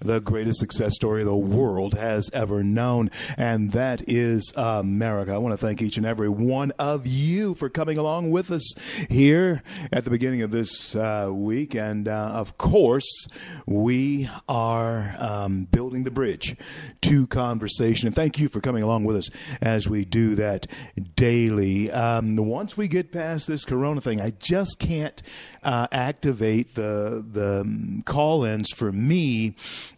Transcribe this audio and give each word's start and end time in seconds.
the 0.00 0.20
greatest 0.20 0.58
success 0.58 0.94
story 0.94 1.24
the 1.24 1.36
world 1.36 1.94
has 1.94 2.30
ever 2.32 2.64
known, 2.64 3.10
and 3.36 3.72
that 3.72 4.02
is 4.08 4.52
America. 4.56 5.32
I 5.32 5.38
want 5.38 5.52
to 5.52 5.58
thank 5.58 5.82
each 5.82 5.98
and 5.98 6.06
every 6.06 6.28
one 6.28 6.72
of 6.78 7.06
you 7.06 7.54
for 7.54 7.68
coming 7.68 7.98
along 7.98 8.30
with 8.30 8.50
us 8.50 8.74
here 9.08 9.62
at 9.92 10.04
the 10.04 10.10
beginning 10.10 10.42
of 10.42 10.50
this 10.50 10.94
uh, 10.94 11.28
week. 11.30 11.74
And 11.74 12.08
uh, 12.08 12.32
of 12.34 12.56
course, 12.56 13.26
we 13.66 14.28
are 14.48 15.14
um, 15.18 15.64
building 15.64 16.04
the 16.04 16.10
bridge 16.10 16.56
to 17.02 17.26
conversation. 17.26 18.06
And 18.06 18.16
thank 18.16 18.38
you 18.38 18.48
for 18.48 18.60
coming 18.60 18.82
along 18.82 19.04
with 19.04 19.16
us 19.16 19.30
as 19.60 19.88
we 19.88 20.04
do 20.04 20.34
that 20.36 20.66
daily. 21.14 21.90
Um, 21.90 22.36
once 22.36 22.76
we 22.76 22.88
get 22.88 23.12
past 23.12 23.46
this 23.46 23.64
Corona 23.64 24.00
thing, 24.00 24.20
I 24.20 24.30
just 24.38 24.78
can't 24.78 25.20
uh, 25.62 25.86
activate 25.92 26.74
the 26.74 27.24
the 27.30 27.60
um, 27.60 28.02
call-ins 28.06 28.70
for 28.70 28.92
me 28.92 29.54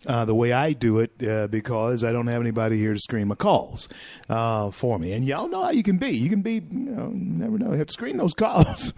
uh, 0.07 0.25
the 0.25 0.35
way 0.35 0.53
I 0.53 0.73
do 0.73 0.99
it 0.99 1.11
uh, 1.27 1.49
because 1.49 2.05
I 2.05 2.13
don't 2.13 2.27
have 2.27 2.41
anybody 2.41 2.79
here 2.79 2.95
to 2.95 3.01
screen 3.01 3.29
my 3.29 3.35
calls 3.35 3.89
uh, 4.29 4.71
for 4.71 4.99
me. 4.99 5.13
And 5.13 5.25
y'all 5.25 5.49
know 5.49 5.63
how 5.63 5.71
you 5.71 5.83
can 5.83 5.99
be. 5.99 6.11
You 6.11 6.31
can 6.31 6.43
be, 6.43 6.55
you 6.55 6.63
know, 6.71 7.11
never 7.15 7.59
know. 7.59 7.73
You 7.73 7.79
have 7.79 7.89
to 7.89 7.93
screen 7.93 8.17
those 8.17 8.35
calls. 8.35 8.93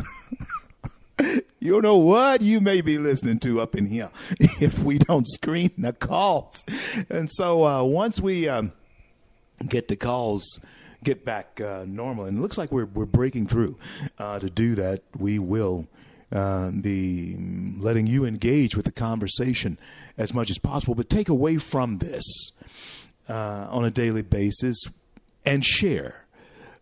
you 1.61 1.73
don't 1.73 1.83
know 1.83 1.97
what 1.97 2.41
you 2.41 2.61
may 2.61 2.81
be 2.81 2.99
listening 2.99 3.39
to 3.41 3.61
up 3.61 3.75
in 3.75 3.87
here 3.87 4.11
if 4.61 4.79
we 4.81 4.99
don't 4.99 5.27
screen 5.27 5.71
the 5.79 5.93
calls. 5.93 6.65
And 7.09 7.31
so 7.31 7.67
uh, 7.67 7.83
once 7.83 8.21
we 8.21 8.49
um, 8.49 8.73
get 9.69 9.89
the 9.89 9.97
calls 9.97 10.61
get 11.05 11.25
back 11.25 11.61
uh, 11.61 11.85
normal. 11.87 12.25
And 12.25 12.39
it 12.39 12.41
looks 12.41 12.59
like 12.59 12.73
we're 12.73 12.87
we're 12.87 13.07
breaking 13.07 13.47
through. 13.47 13.77
Uh, 14.19 14.39
to 14.41 14.51
do 14.51 14.75
that, 14.75 15.03
we 15.17 15.39
will 15.39 15.87
uh, 16.35 16.71
be 16.71 17.37
letting 17.79 18.07
you 18.07 18.25
engage 18.25 18.77
with 18.77 18.85
the 18.85 18.93
conversation 18.93 19.79
as 20.19 20.35
much 20.35 20.51
as 20.51 20.59
possible, 20.59 20.95
but 20.95 21.09
take 21.09 21.29
away 21.29 21.57
from 21.57 21.99
this 21.99 22.51
uh, 23.29 23.69
on 23.71 23.85
a 23.85 23.91
daily 23.91 24.23
basis 24.23 24.85
and 25.47 25.65
share 25.65 26.24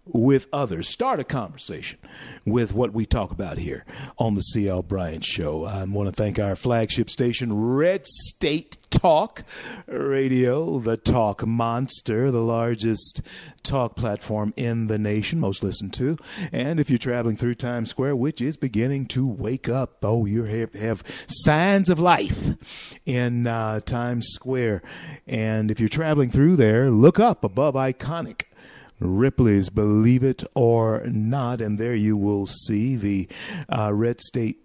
with 0.04 0.46
others. 0.52 0.88
Start 0.88 1.20
a 1.20 1.24
conversation 1.24 1.98
with 2.44 2.72
what 2.72 2.92
we 2.92 3.06
talk 3.06 3.30
about 3.30 3.58
here 3.58 3.84
on 4.18 4.34
the 4.34 4.40
CL 4.40 4.82
Bryant 4.82 5.24
Show. 5.24 5.64
I 5.64 5.84
want 5.84 6.08
to 6.08 6.14
thank 6.14 6.38
our 6.38 6.56
flagship 6.56 7.08
station, 7.08 7.52
Red 7.52 8.06
State 8.06 8.78
Talk 8.90 9.44
Radio, 9.86 10.78
the 10.78 10.96
talk 10.96 11.46
monster, 11.46 12.30
the 12.30 12.42
largest 12.42 13.22
talk 13.62 13.96
platform 13.96 14.52
in 14.56 14.88
the 14.88 14.98
nation, 14.98 15.40
most 15.40 15.62
listened 15.62 15.94
to. 15.94 16.18
And 16.50 16.78
if 16.78 16.90
you're 16.90 16.98
traveling 16.98 17.36
through 17.36 17.54
Times 17.54 17.90
Square, 17.90 18.16
which 18.16 18.40
is 18.40 18.56
beginning 18.56 19.06
to 19.06 19.26
wake 19.26 19.68
up, 19.68 19.98
oh, 20.02 20.26
you 20.26 20.44
have, 20.44 20.74
have 20.74 21.04
signs 21.26 21.88
of 21.88 21.98
life 21.98 22.50
in 23.06 23.46
uh, 23.46 23.80
Times 23.80 24.28
Square. 24.28 24.82
And 25.26 25.70
if 25.70 25.80
you're 25.80 25.88
traveling 25.88 26.30
through 26.30 26.56
there, 26.56 26.90
look 26.90 27.18
up 27.18 27.44
above 27.44 27.74
Iconic 27.74 28.42
Ripley's 29.02 29.68
Believe 29.68 30.22
It 30.22 30.44
or 30.54 31.02
Not. 31.06 31.60
And 31.60 31.78
there 31.78 31.94
you 31.94 32.16
will 32.16 32.46
see 32.46 32.96
the 32.96 33.28
uh, 33.68 33.92
Red 33.92 34.20
State 34.20 34.60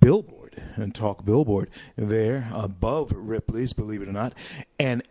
billboard 0.00 0.62
and 0.76 0.94
talk 0.94 1.24
billboard 1.24 1.70
there 1.96 2.48
above 2.52 3.12
Ripley's 3.14 3.72
Believe 3.72 4.02
It 4.02 4.08
or 4.08 4.12
Not. 4.12 4.34
And 4.78 5.02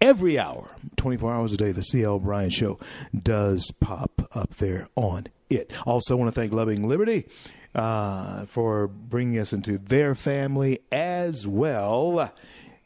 every 0.00 0.38
hour, 0.38 0.76
24 0.96 1.32
hours 1.32 1.52
a 1.52 1.56
day, 1.56 1.72
the 1.72 1.82
CL 1.82 2.20
Bryant 2.20 2.52
Show 2.52 2.78
does 3.22 3.70
pop 3.80 4.28
up 4.34 4.56
there 4.56 4.88
on 4.96 5.26
it. 5.50 5.72
Also, 5.86 6.16
want 6.16 6.32
to 6.32 6.40
thank 6.40 6.52
Loving 6.52 6.88
Liberty. 6.88 7.26
Uh, 7.74 8.46
for 8.46 8.88
bringing 8.88 9.38
us 9.38 9.52
into 9.52 9.76
their 9.76 10.14
family 10.14 10.78
as 10.90 11.46
well 11.46 12.32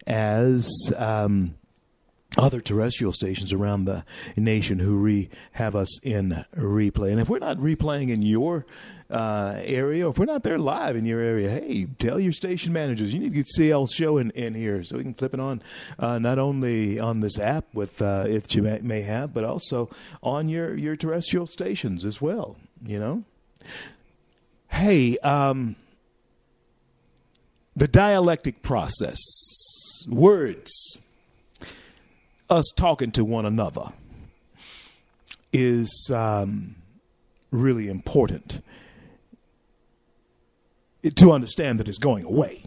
as 0.05 0.93
um, 0.97 1.55
other 2.39 2.61
terrestrial 2.61 3.13
stations 3.13 3.53
around 3.53 3.85
the 3.85 4.05
nation 4.37 4.79
who 4.79 4.97
re 4.97 5.29
have 5.53 5.75
us 5.75 5.99
in 6.01 6.45
replay. 6.57 7.11
And 7.11 7.21
if 7.21 7.29
we're 7.29 7.39
not 7.39 7.59
replaying 7.59 8.11
in 8.11 8.23
your 8.23 8.67
uh, 9.11 9.61
area, 9.65 10.07
or 10.07 10.11
if 10.11 10.19
we're 10.19 10.27
not 10.27 10.45
there 10.45 10.59
live 10.59 10.95
in 10.95 11.05
your 11.05 11.21
area, 11.21 11.51
hey, 11.51 11.87
tell 11.99 12.21
your 12.21 12.33
station 12.33 12.73
managers 12.73 13.13
you 13.13 13.19
need 13.19 13.31
to 13.31 13.35
get 13.35 13.49
CL 13.49 13.89
show 13.89 14.19
in, 14.19 14.31
in 14.31 14.55
here 14.55 14.85
so 14.85 14.97
we 14.97 15.03
can 15.03 15.15
flip 15.15 15.35
it 15.35 15.41
on 15.41 15.61
uh, 15.99 16.19
not 16.19 16.39
only 16.39 17.01
on 17.01 17.21
this 17.21 17.39
app 17.39 17.65
with 17.75 18.01
uh, 18.01 18.25
if 18.29 18.55
you 18.55 18.63
may, 18.63 18.79
may 18.79 19.03
have, 19.03 19.35
but 19.35 19.43
also 19.45 19.91
on 20.23 20.49
your 20.49 20.75
your 20.77 20.95
terrestrial 20.95 21.47
stations 21.47 22.05
as 22.05 22.23
well. 22.23 22.57
You 22.87 23.01
know, 23.01 23.25
hey, 24.69 25.19
um, 25.19 25.75
the 27.75 27.89
dialectic 27.89 28.63
process, 28.63 29.19
words 30.09 31.01
us 32.51 32.73
talking 32.77 33.13
to 33.13 33.25
one 33.25 33.47
another 33.47 33.93
is 35.53 36.11
um, 36.15 36.77
really 37.51 37.89
important 37.89 38.63
to 41.17 41.33
understand 41.33 41.81
that 41.81 41.89
it's 41.89 41.99
going 41.99 42.25
away. 42.25 42.65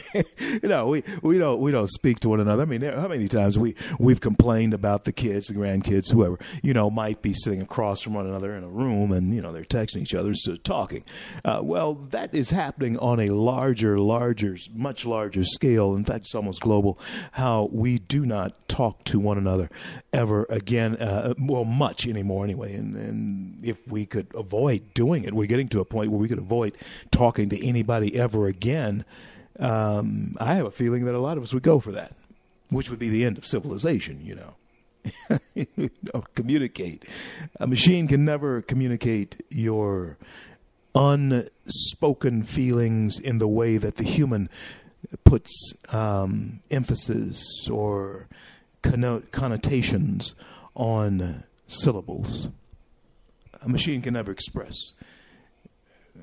you 0.62 0.68
know, 0.68 0.88
we, 0.88 1.02
we 1.22 1.38
don't 1.38 1.60
we 1.60 1.70
don't 1.70 1.88
speak 1.88 2.20
to 2.20 2.28
one 2.28 2.40
another. 2.40 2.62
I 2.62 2.66
mean, 2.66 2.82
how 2.82 3.08
many 3.08 3.28
times 3.28 3.58
we 3.58 3.74
we've 3.98 4.20
complained 4.20 4.74
about 4.74 5.04
the 5.04 5.12
kids, 5.12 5.48
the 5.48 5.54
grandkids, 5.54 6.10
whoever 6.10 6.38
you 6.62 6.72
know 6.72 6.90
might 6.90 7.22
be 7.22 7.32
sitting 7.32 7.60
across 7.60 8.02
from 8.02 8.14
one 8.14 8.26
another 8.26 8.54
in 8.54 8.64
a 8.64 8.68
room, 8.68 9.12
and 9.12 9.34
you 9.34 9.40
know 9.40 9.52
they're 9.52 9.64
texting 9.64 10.02
each 10.02 10.14
other 10.14 10.30
instead 10.30 10.52
of 10.52 10.62
talking. 10.62 11.04
Uh, 11.44 11.60
well, 11.62 11.94
that 11.94 12.34
is 12.34 12.50
happening 12.50 12.98
on 12.98 13.20
a 13.20 13.28
larger, 13.28 13.98
larger, 13.98 14.56
much 14.74 15.04
larger 15.04 15.44
scale. 15.44 15.94
In 15.94 16.04
fact, 16.04 16.24
it's 16.24 16.34
almost 16.34 16.60
global. 16.60 16.98
How 17.32 17.68
we 17.72 17.98
do 17.98 18.24
not 18.24 18.68
talk 18.68 19.04
to 19.04 19.18
one 19.18 19.36
another 19.36 19.68
ever 20.12 20.46
again. 20.48 20.96
Uh, 20.96 21.34
well, 21.38 21.64
much 21.64 22.06
anymore 22.06 22.44
anyway. 22.44 22.74
And, 22.74 22.96
and 22.96 23.64
if 23.64 23.86
we 23.86 24.06
could 24.06 24.28
avoid 24.34 24.94
doing 24.94 25.24
it, 25.24 25.34
we're 25.34 25.46
getting 25.46 25.68
to 25.68 25.80
a 25.80 25.84
point 25.84 26.10
where 26.10 26.20
we 26.20 26.28
could 26.28 26.38
avoid 26.38 26.76
talking 27.10 27.48
to 27.50 27.66
anybody 27.66 28.18
ever 28.18 28.46
again 28.46 29.04
um, 29.58 30.36
I 30.40 30.54
have 30.54 30.66
a 30.66 30.70
feeling 30.70 31.04
that 31.04 31.14
a 31.14 31.20
lot 31.20 31.36
of 31.36 31.44
us 31.44 31.52
would 31.52 31.62
go 31.62 31.78
for 31.80 31.92
that, 31.92 32.12
which 32.70 32.90
would 32.90 32.98
be 32.98 33.08
the 33.08 33.24
end 33.24 33.38
of 33.38 33.46
civilization, 33.46 34.20
you 34.24 34.34
know. 34.34 34.54
Communicate. 36.34 37.04
A 37.58 37.66
machine 37.66 38.06
can 38.06 38.24
never 38.24 38.62
communicate 38.62 39.44
your 39.50 40.16
unspoken 40.94 42.42
feelings 42.42 43.18
in 43.18 43.38
the 43.38 43.48
way 43.48 43.78
that 43.78 43.96
the 43.96 44.04
human 44.04 44.48
puts 45.24 45.74
um, 45.90 46.60
emphasis 46.70 47.68
or 47.70 48.28
connotations 48.82 50.34
on 50.74 51.44
syllables. 51.66 52.48
A 53.62 53.68
machine 53.68 54.02
can 54.02 54.14
never 54.14 54.32
express, 54.32 54.74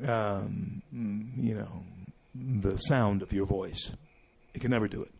um, 0.06 0.82
you 0.92 1.56
know, 1.56 1.84
the 2.62 2.78
sound 2.78 3.22
of 3.22 3.34
your 3.34 3.46
voice. 3.46 3.96
It 4.54 4.62
can 4.62 4.72
never 4.72 4.88
do 4.88 5.02
it. 5.02 5.12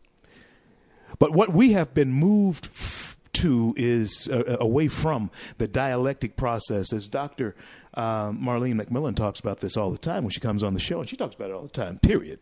But 1.18 1.32
what 1.32 1.54
we 1.54 1.74
have 1.74 1.94
been 1.94 2.12
moved 2.12 2.68
f- 2.68 3.18
to 3.34 3.74
is 3.78 4.28
uh, 4.32 4.58
away 4.60 4.88
from 4.88 5.32
the 5.58 5.68
dialectic 5.68 6.36
process, 6.36 6.94
as 6.94 7.08
Dr. 7.08 7.56
Uh, 7.94 8.30
Marlene 8.32 8.82
McMillan 8.82 9.16
talks 9.16 9.40
about 9.40 9.60
this 9.60 9.76
all 9.76 9.92
the 9.92 9.98
time 9.98 10.24
when 10.24 10.32
she 10.32 10.40
comes 10.40 10.64
on 10.64 10.74
the 10.74 10.80
show, 10.80 11.00
and 11.00 11.10
she 11.10 11.18
talks 11.18 11.36
about 11.36 11.50
it 11.50 11.54
all 11.54 11.64
the 11.64 11.70
time, 11.70 12.00
period. 12.00 12.40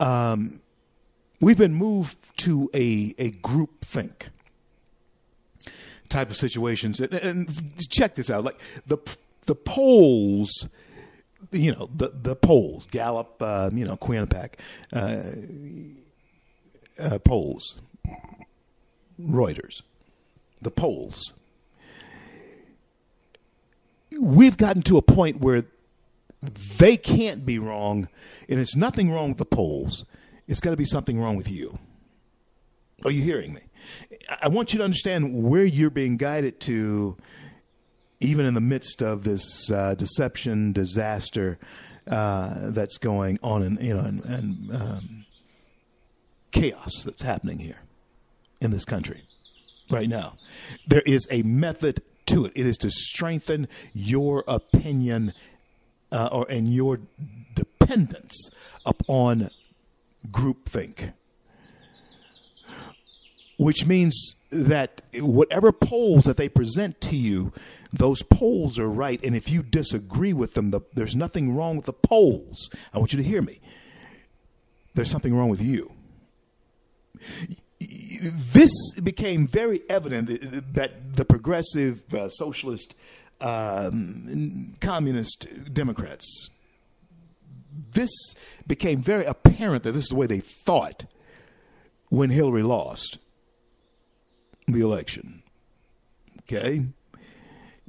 Um, 0.00 0.60
we've 1.40 1.58
been 1.58 1.74
moved 1.74 2.38
to 2.38 2.70
a, 2.74 3.14
a 3.18 3.30
group 3.30 3.84
think 3.84 4.30
type 6.08 6.30
of 6.30 6.36
situations. 6.36 7.00
And, 7.00 7.14
and 7.14 7.88
check 7.90 8.14
this 8.14 8.30
out 8.30 8.44
like 8.44 8.60
the, 8.86 8.98
the 9.46 9.54
polls 9.54 10.68
you 11.52 11.72
know 11.72 11.88
the 11.94 12.08
the 12.08 12.34
polls, 12.34 12.86
Gallup, 12.90 13.40
uh, 13.40 13.70
you 13.72 13.84
know 13.84 13.96
Quinnipiac, 13.96 14.54
uh, 14.92 15.22
uh, 17.02 17.18
polls, 17.18 17.80
Reuters, 19.20 19.82
the 20.60 20.70
polls. 20.70 21.32
We've 24.20 24.56
gotten 24.56 24.82
to 24.82 24.98
a 24.98 25.02
point 25.02 25.40
where 25.40 25.64
they 26.78 26.96
can't 26.96 27.46
be 27.46 27.58
wrong, 27.58 28.08
and 28.48 28.60
it's 28.60 28.76
nothing 28.76 29.10
wrong 29.10 29.30
with 29.30 29.38
the 29.38 29.46
polls. 29.46 30.04
It's 30.48 30.60
got 30.60 30.70
to 30.70 30.76
be 30.76 30.84
something 30.84 31.18
wrong 31.18 31.36
with 31.36 31.50
you. 31.50 31.78
Are 33.04 33.10
you 33.10 33.22
hearing 33.22 33.54
me? 33.54 33.62
I 34.40 34.48
want 34.48 34.72
you 34.72 34.78
to 34.78 34.84
understand 34.84 35.44
where 35.44 35.64
you're 35.64 35.90
being 35.90 36.16
guided 36.16 36.60
to, 36.60 37.16
even 38.22 38.46
in 38.46 38.54
the 38.54 38.60
midst 38.60 39.02
of 39.02 39.24
this 39.24 39.70
uh, 39.70 39.94
deception 39.94 40.72
disaster 40.72 41.58
uh, 42.10 42.70
that's 42.70 42.98
going 42.98 43.38
on, 43.42 43.62
and 43.62 43.80
you 43.80 43.94
know, 43.94 44.00
and, 44.00 44.24
and 44.24 44.74
um, 44.74 45.26
chaos 46.50 47.02
that's 47.04 47.22
happening 47.22 47.58
here 47.58 47.82
in 48.60 48.70
this 48.70 48.84
country 48.84 49.22
right 49.90 50.08
now. 50.08 50.34
There 50.86 51.02
is 51.06 51.26
a 51.30 51.42
method 51.42 52.02
to 52.26 52.46
it. 52.46 52.52
It 52.54 52.66
is 52.66 52.76
to 52.78 52.90
strengthen 52.90 53.68
your 53.92 54.44
opinion 54.48 55.32
uh, 56.10 56.28
or 56.32 56.46
and 56.48 56.68
your 56.68 57.00
dependence 57.54 58.50
upon 58.84 59.48
groupthink 60.30 61.12
which 63.62 63.86
means 63.86 64.34
that 64.50 65.02
whatever 65.16 65.72
polls 65.72 66.24
that 66.24 66.36
they 66.36 66.48
present 66.48 67.00
to 67.00 67.16
you, 67.16 67.52
those 67.92 68.22
polls 68.22 68.78
are 68.78 68.88
right. 68.88 69.22
And 69.22 69.36
if 69.36 69.50
you 69.50 69.62
disagree 69.62 70.32
with 70.32 70.54
them, 70.54 70.70
the, 70.70 70.80
there's 70.94 71.14
nothing 71.14 71.54
wrong 71.54 71.76
with 71.76 71.86
the 71.86 71.92
polls. 71.92 72.70
I 72.92 72.98
want 72.98 73.12
you 73.12 73.18
to 73.18 73.28
hear 73.28 73.42
me. 73.42 73.60
There's 74.94 75.10
something 75.10 75.34
wrong 75.34 75.48
with 75.50 75.62
you. 75.62 75.92
This 77.80 78.70
became 79.02 79.46
very 79.46 79.80
evident 79.88 80.28
that 80.74 81.16
the 81.16 81.24
progressive, 81.24 82.02
uh, 82.14 82.28
socialist, 82.28 82.94
um, 83.40 84.74
communist 84.80 85.46
Democrats, 85.72 86.50
this 87.92 88.34
became 88.66 89.02
very 89.02 89.24
apparent 89.24 89.82
that 89.82 89.92
this 89.92 90.04
is 90.04 90.08
the 90.10 90.14
way 90.14 90.26
they 90.26 90.40
thought 90.40 91.04
when 92.08 92.30
Hillary 92.30 92.62
lost 92.62 93.18
the 94.68 94.80
election. 94.80 95.42
Okay? 96.40 96.86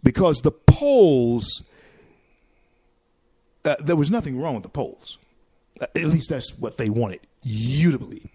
Because 0.04 0.42
the 0.42 0.52
polls, 0.52 1.64
uh, 3.66 3.76
there 3.80 3.96
was 3.96 4.12
nothing 4.12 4.40
wrong 4.40 4.56
with 4.56 4.64
the 4.64 4.70
polls. 4.70 5.18
Uh, 5.80 5.86
at 5.96 6.06
least 6.06 6.30
that's 6.30 6.58
what 6.60 6.78
they 6.78 6.90
wanted 6.90 7.22
you 7.44 7.92
to 7.92 8.00
believe. 8.00 8.30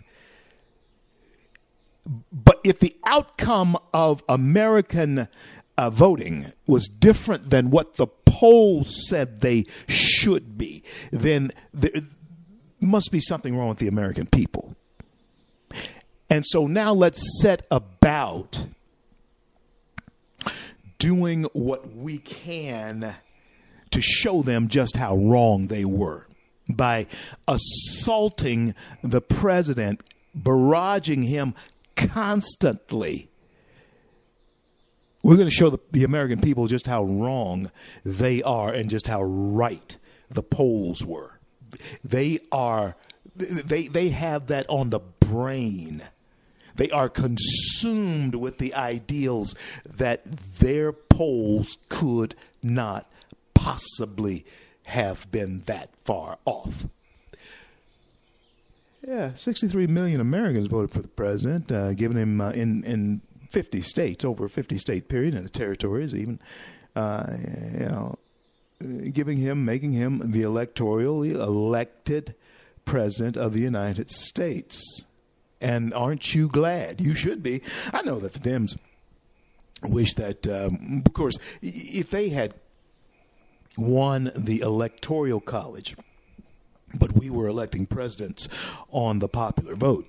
But 2.33 2.61
if 2.65 2.79
the 2.79 2.97
outcome 3.05 3.77
of 3.93 4.23
American 4.29 5.29
uh, 5.77 5.91
voting 5.91 6.47
was 6.67 6.87
different 6.87 7.51
than 7.51 7.71
what 7.71 7.95
the 7.95 8.07
polls 8.07 9.09
said 9.09 9.41
they 9.41 9.67
should 9.89 10.57
be, 10.57 10.83
then 11.13 11.51
there 11.73 11.91
must 12.81 13.13
be 13.13 13.21
something 13.21 13.57
wrong 13.57 13.69
with 13.69 13.79
the 13.79 13.89
American 13.89 14.27
people. 14.27 14.75
And 16.31 16.45
so 16.47 16.67
now 16.67 16.93
let's 16.93 17.23
set 17.41 17.67
about 17.71 18.67
doing 20.99 21.45
what 21.53 21.95
we 21.95 22.19
can 22.19 23.17
to 23.91 24.03
show 24.03 24.43
them 24.43 24.69
just 24.69 24.97
how 24.97 25.17
wrong 25.17 25.69
they 25.69 25.85
were 25.85 26.27
by 26.69 27.07
assaulting 27.47 28.75
the 29.03 29.21
president, 29.21 30.03
barraging 30.37 31.27
him 31.27 31.55
constantly. 31.97 33.31
We're 35.23 35.37
going 35.37 35.49
to 35.49 35.55
show 35.55 35.71
the, 35.71 35.79
the, 35.91 36.05
American 36.05 36.41
people 36.41 36.67
just 36.69 36.87
how 36.87 37.05
wrong 37.05 37.71
they 38.05 38.43
are 38.43 38.73
and 38.73 38.89
just 38.89 39.07
how 39.07 39.23
right 39.23 39.97
the 40.31 40.43
polls 40.43 41.05
were. 41.05 41.41
They 42.05 42.39
are 42.53 42.97
they 43.37 43.89
they 43.89 44.09
have 44.09 44.47
that 44.47 44.67
on 44.69 44.91
the 44.91 45.01
brain 45.01 46.03
they 46.79 46.91
are 46.91 47.09
consumed 47.09 48.35
with 48.35 48.59
the 48.59 48.75
ideals 48.75 49.55
that 49.85 50.25
their 50.25 50.93
polls 50.93 51.77
could 51.89 52.35
not 52.63 53.11
possibly 53.55 54.47
have 54.85 55.31
been 55.31 55.61
that 55.67 55.95
far 56.05 56.39
off. 56.47 56.87
Yeah, 59.07 59.33
63 59.37 59.87
million 59.87 60.21
Americans 60.21 60.67
voted 60.67 60.91
for 60.91 61.03
the 61.03 61.09
president, 61.09 61.71
uh, 61.71 61.95
giving 61.95 62.17
him 62.17 62.41
uh, 62.41 62.51
in 62.51 62.85
in 62.85 63.21
50 63.49 63.81
states 63.83 64.25
over 64.25 64.47
a 64.47 64.51
50 64.51 64.79
state 64.79 65.09
period, 65.09 65.35
and 65.35 65.45
the 65.45 65.51
territories 65.51 66.15
even, 66.15 66.39
uh, 66.95 67.25
you 67.73 67.87
know, 67.87 68.19
giving 69.13 69.39
him, 69.39 69.65
making 69.65 69.93
him 69.93 70.19
the 70.33 70.43
electorally 70.43 71.33
elected 71.33 72.35
president 72.85 73.37
of 73.37 73.53
the 73.53 73.61
United 73.61 74.11
States. 74.11 75.05
And 75.61 75.93
aren't 75.93 76.35
you 76.35 76.49
glad? 76.49 77.01
You 77.01 77.15
should 77.15 77.43
be. 77.43 77.63
I 77.93 78.03
know 78.03 78.19
that 78.19 78.33
the 78.33 78.39
Dems 78.39 78.77
wish 79.83 80.15
that, 80.15 80.47
um, 80.47 81.03
of 81.05 81.13
course, 81.13 81.39
if 81.63 82.11
they 82.11 82.29
had 82.29 82.55
won 83.77 84.31
the 84.37 84.61
electoral 84.61 85.41
college, 85.41 85.97
but 86.99 87.13
we 87.13 87.31
were 87.31 87.49
electing 87.49 87.87
presidents 87.87 88.49
on 88.91 89.19
the 89.19 89.29
popular 89.29 89.75
vote, 89.75 90.07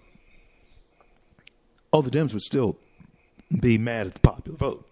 all 1.91 2.01
the 2.01 2.11
Dems 2.11 2.33
would 2.33 2.41
still 2.41 2.77
be 3.59 3.77
mad 3.77 4.07
at 4.07 4.13
the 4.13 4.19
popular 4.19 4.57
vote. 4.57 4.85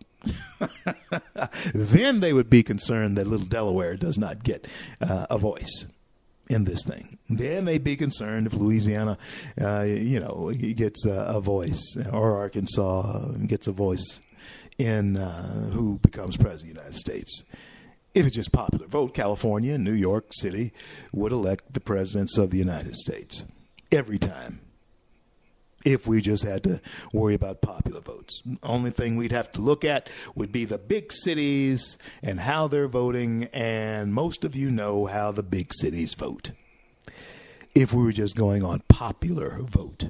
then 1.74 2.20
they 2.20 2.34
would 2.34 2.50
be 2.50 2.64
concerned 2.64 3.18
that 3.18 3.28
little 3.28 3.46
Delaware 3.46 3.96
does 3.96 4.18
not 4.18 4.44
get 4.44 4.68
uh, 5.00 5.28
a 5.30 5.38
voice 5.38 5.86
in 6.50 6.64
this 6.64 6.84
thing. 6.84 7.18
They 7.30 7.60
may 7.62 7.78
be 7.78 7.96
concerned 7.96 8.48
if 8.48 8.54
Louisiana, 8.54 9.18
uh, 9.62 9.82
you 9.82 10.20
know, 10.20 10.52
gets 10.52 11.06
a, 11.06 11.34
a, 11.36 11.42
voice, 11.42 11.98
or 12.12 12.38
Arkansas 12.38 13.32
gets 13.46 13.68
a 13.68 13.72
voice 13.72 14.22
in 14.78 15.18
uh, 15.18 15.70
who 15.72 16.00
becomes 16.00 16.38
president 16.38 16.72
of 16.72 16.76
the 16.76 16.82
United 16.82 16.98
States. 16.98 17.44
If 18.14 18.26
it's 18.26 18.36
just 18.36 18.52
popular 18.52 18.88
vote, 18.88 19.14
California 19.14 19.74
and 19.74 19.84
New 19.84 19.94
York 19.94 20.28
City 20.32 20.74
would 21.12 21.32
elect 21.32 21.74
the 21.74 21.80
presidents 21.80 22.38
of 22.38 22.50
the 22.50 22.58
United 22.58 22.96
States 22.96 23.46
every 23.92 24.18
time. 24.18 24.60
If 25.86 26.08
we 26.08 26.22
just 26.22 26.44
had 26.44 26.64
to 26.64 26.82
worry 27.14 27.36
about 27.36 27.62
popular 27.62 28.02
votes, 28.02 28.42
only 28.64 28.92
thing 28.92 29.16
we'd 29.16 29.32
have 29.32 29.52
to 29.52 29.62
look 29.62 29.86
at 29.86 30.10
would 30.36 30.52
be 30.52 30.66
the 30.66 30.78
big 30.78 31.14
cities 31.14 31.98
and 32.22 32.40
how 32.40 32.68
they're 32.68 32.88
voting, 32.88 33.46
and 33.54 34.14
most 34.14 34.44
of 34.44 34.56
you 34.56 34.70
know 34.70 35.06
how 35.06 35.32
the 35.32 35.44
big 35.44 35.74
cities 35.74 36.14
vote 36.14 36.52
if 37.76 37.94
we 37.94 38.04
were 38.04 38.12
just 38.12 38.36
going 38.36 38.64
on 38.64 38.82
popular 38.90 39.60
vote. 39.62 40.10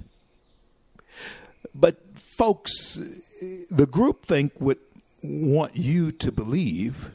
But 1.76 1.98
folks, 2.18 3.00
the 3.70 3.86
group 3.86 4.26
think 4.26 4.54
would 4.60 4.80
want 5.24 5.76
you 5.76 6.12
to 6.12 6.32
believe 6.32 7.12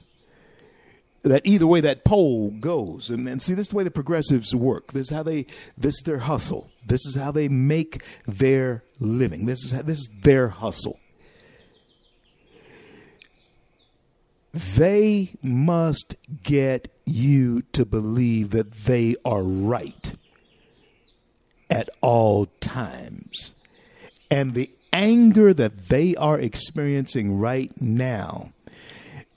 that 1.23 1.47
either 1.47 1.67
way 1.67 1.81
that 1.81 2.05
poll 2.05 2.50
goes, 2.50 3.11
and, 3.11 3.26
and 3.26 3.41
see 3.41 3.55
this 3.55 3.67
is 3.67 3.71
the 3.71 3.76
way 3.76 3.85
the 3.85 3.91
progressives 3.91 4.55
work. 4.55 4.93
This 4.93 5.11
is 5.11 5.17
how 5.17 5.23
they 5.23 5.47
this 5.79 5.95
is 5.95 6.02
their 6.02 6.19
hustle. 6.19 6.71
This 6.85 7.07
is 7.07 7.14
how 7.17 7.31
they 7.31 7.49
make 7.49 8.02
their 8.26 8.83
living. 8.99 9.47
This 9.47 9.62
is 9.62 9.73
how, 9.73 9.83
this 9.83 9.99
is 9.99 10.11
their 10.23 10.49
hustle. 10.49 10.99
They 14.52 15.35
must 15.43 16.17
get 16.43 16.88
you 17.07 17.62
to 17.73 17.87
believe 17.87 18.50
that 18.50 18.73
they 18.73 19.17
are 19.25 19.43
right 19.43 20.12
at 21.71 21.88
all 22.02 22.47
times. 22.61 23.55
And 24.31 24.52
the 24.52 24.71
anger 24.93 25.55
that 25.55 25.88
they 25.88 26.14
are 26.17 26.38
experiencing 26.38 27.38
right 27.38 27.73
now 27.81 28.52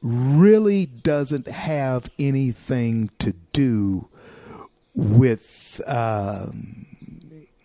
really 0.05 0.85
doesn't 0.85 1.47
have 1.47 2.11
anything 2.19 3.09
to 3.17 3.33
do 3.53 4.07
with 4.93 5.81
um, 5.87 6.85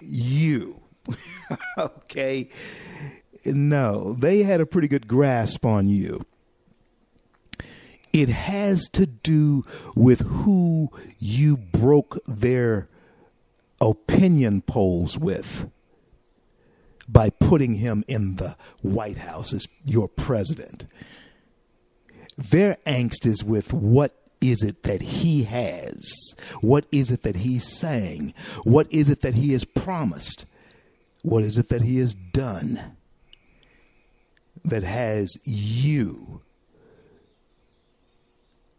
you. 0.00 0.80
okay? 1.78 2.49
No, 3.44 4.14
they 4.14 4.42
had 4.42 4.62
a 4.62 4.66
pretty 4.66 4.88
good 4.88 5.06
grasp 5.06 5.66
on 5.66 5.88
you. 5.88 6.25
It 8.11 8.30
has 8.30 8.88
to 8.90 9.04
do 9.04 9.66
with 9.94 10.20
who 10.20 10.90
you 11.18 11.59
broke 11.59 12.25
their 12.25 12.88
opinion 13.82 14.62
polls 14.62 15.18
with 15.18 15.70
by 17.06 17.28
putting 17.28 17.75
him 17.75 18.02
in 18.09 18.37
the 18.37 18.56
White 18.80 19.18
House 19.18 19.52
as 19.52 19.68
your 19.85 20.09
president. 20.09 20.87
Their 22.40 22.76
angst 22.87 23.26
is 23.26 23.44
with 23.44 23.73
what 23.73 24.16
is 24.40 24.62
it 24.62 24.85
that 24.85 25.02
he 25.02 25.44
has? 25.44 26.35
What 26.62 26.87
is 26.90 27.11
it 27.11 27.23
that 27.23 27.37
he's 27.37 27.64
saying? 27.78 28.32
What 28.64 28.90
is 28.90 29.11
it 29.11 29.20
that 29.20 29.35
he 29.35 29.52
has 29.52 29.64
promised? 29.64 30.47
What 31.23 31.44
is 31.44 31.59
it 31.59 31.68
that 31.68 31.82
he 31.82 31.99
has 31.99 32.14
done 32.14 32.97
that 34.64 34.82
has 34.82 35.37
you 35.44 36.40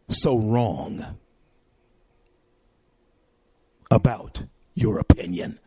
so 0.09 0.37
wrong 0.37 1.17
about 3.91 4.43
your 4.73 4.97
opinion? 4.97 5.59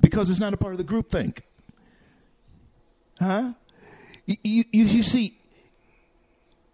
Because 0.00 0.28
it's 0.28 0.40
not 0.40 0.54
a 0.54 0.56
part 0.56 0.72
of 0.72 0.78
the 0.78 0.84
group 0.84 1.08
think. 1.08 1.42
Huh? 3.20 3.52
You, 4.26 4.36
you, 4.42 4.64
you 4.72 5.02
see, 5.04 5.38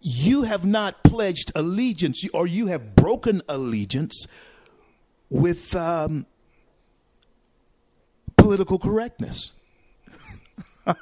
you 0.01 0.43
have 0.43 0.65
not 0.65 1.03
pledged 1.03 1.51
allegiance 1.55 2.23
or 2.33 2.47
you 2.47 2.67
have 2.67 2.95
broken 2.95 3.41
allegiance 3.49 4.27
with 5.29 5.75
um, 5.75 6.25
political 8.37 8.79
correctness, 8.79 9.53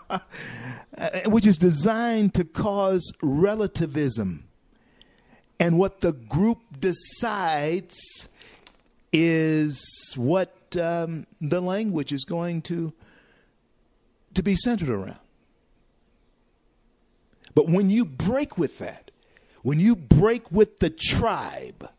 which 1.25 1.45
is 1.45 1.57
designed 1.57 2.33
to 2.33 2.43
cause 2.43 3.13
relativism. 3.21 4.43
And 5.59 5.77
what 5.77 6.01
the 6.01 6.13
group 6.13 6.59
decides 6.79 8.27
is 9.13 10.13
what 10.15 10.75
um, 10.79 11.25
the 11.39 11.61
language 11.61 12.11
is 12.11 12.25
going 12.25 12.61
to, 12.63 12.93
to 14.33 14.43
be 14.43 14.55
centered 14.55 14.89
around. 14.89 15.19
But 17.57 17.69
when 17.71 17.89
you 17.89 18.05
break 18.05 18.59
with 18.59 18.77
that, 18.77 19.09
when 19.63 19.79
you 19.79 19.95
break 19.95 20.51
with 20.51 20.77
the 20.77 20.91
tribe 20.91 21.89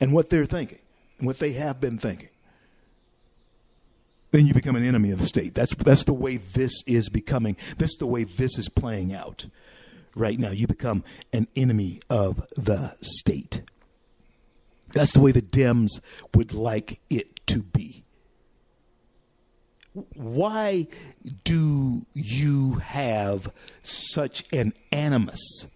and 0.00 0.14
what 0.14 0.30
they're 0.30 0.46
thinking 0.46 0.78
and 1.18 1.26
what 1.26 1.40
they 1.40 1.52
have 1.52 1.78
been 1.78 1.98
thinking, 1.98 2.30
then 4.30 4.46
you 4.46 4.54
become 4.54 4.76
an 4.76 4.82
enemy 4.82 5.10
of 5.10 5.18
the 5.18 5.26
state. 5.26 5.54
That's 5.54 5.74
that's 5.74 6.04
the 6.04 6.14
way 6.14 6.38
this 6.38 6.82
is 6.86 7.10
becoming. 7.10 7.58
That's 7.76 7.98
the 7.98 8.06
way 8.06 8.24
this 8.24 8.56
is 8.56 8.70
playing 8.70 9.12
out 9.12 9.46
right 10.16 10.38
now. 10.38 10.52
You 10.52 10.66
become 10.66 11.04
an 11.34 11.46
enemy 11.54 12.00
of 12.08 12.36
the 12.56 12.96
state. 13.02 13.60
That's 14.94 15.12
the 15.12 15.20
way 15.20 15.32
the 15.32 15.42
Dems 15.42 16.00
would 16.34 16.54
like 16.54 17.02
it 17.10 17.46
to 17.48 17.62
be 17.62 17.99
why 20.14 20.86
do 21.44 22.02
you 22.14 22.74
have 22.74 23.52
such 23.82 24.44
an 24.52 24.72
animus 24.92 25.66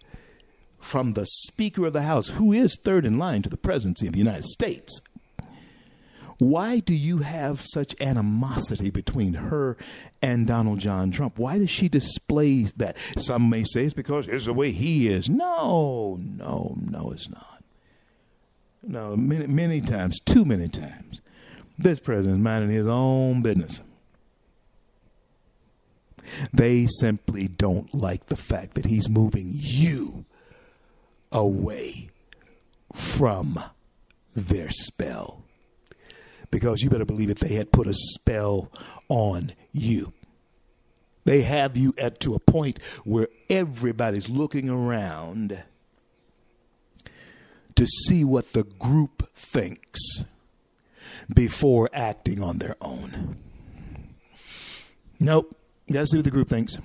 from 0.79 1.13
the 1.13 1.25
Speaker 1.25 1.85
of 1.85 1.93
the 1.93 2.03
House, 2.03 2.29
who 2.29 2.53
is 2.53 2.77
third 2.77 3.05
in 3.05 3.17
line 3.17 3.41
to 3.41 3.49
the 3.49 3.57
presidency 3.57 4.07
of 4.07 4.13
the 4.13 4.19
United 4.19 4.45
States? 4.45 5.01
Why 6.37 6.79
do 6.79 6.93
you 6.93 7.19
have 7.19 7.61
such 7.61 7.95
animosity 8.01 8.89
between 8.89 9.35
her 9.35 9.77
and 10.21 10.45
Donald 10.45 10.79
John 10.79 11.11
Trump? 11.11 11.39
Why 11.39 11.57
does 11.57 11.69
she 11.69 11.87
display 11.87 12.63
that? 12.75 12.97
Some 13.17 13.49
may 13.49 13.63
say 13.63 13.85
it's 13.85 13.93
because 13.93 14.27
it's 14.27 14.45
the 14.45 14.53
way 14.53 14.71
he 14.71 15.07
is. 15.07 15.29
No, 15.29 16.17
no, 16.21 16.75
no, 16.77 17.11
it's 17.11 17.29
not. 17.29 17.63
No, 18.83 19.15
many, 19.15 19.47
many 19.47 19.81
times, 19.81 20.19
too 20.19 20.45
many 20.45 20.67
times, 20.67 21.21
this 21.77 21.99
president 21.99 22.37
is 22.37 22.43
minding 22.43 22.69
his 22.69 22.87
own 22.87 23.41
business. 23.41 23.81
They 26.53 26.85
simply 26.85 27.47
don't 27.47 27.93
like 27.93 28.27
the 28.27 28.37
fact 28.37 28.75
that 28.75 28.85
he's 28.85 29.09
moving 29.09 29.51
you 29.53 30.25
away 31.31 32.09
from 32.93 33.59
their 34.35 34.69
spell. 34.69 35.43
Because 36.51 36.81
you 36.81 36.89
better 36.89 37.05
believe 37.05 37.29
it, 37.29 37.39
they 37.39 37.55
had 37.55 37.71
put 37.71 37.87
a 37.87 37.93
spell 37.93 38.71
on 39.09 39.53
you. 39.71 40.13
They 41.25 41.41
have 41.41 41.75
you 41.75 41.93
at 41.97 42.19
to 42.21 42.35
a 42.35 42.39
point 42.39 42.79
where 43.03 43.27
everybody's 43.49 44.29
looking 44.29 44.69
around 44.69 45.63
to 47.75 47.85
see 47.85 48.23
what 48.23 48.53
the 48.53 48.63
group 48.63 49.27
thinks 49.33 50.23
before 51.33 51.89
acting 51.91 52.41
on 52.41 52.59
their 52.59 52.75
own. 52.79 53.37
Nope. 55.19 55.55
Let's 55.89 56.11
see 56.11 56.17
what 56.17 56.25
the 56.25 56.31
group 56.31 56.49
thinks. 56.49 56.77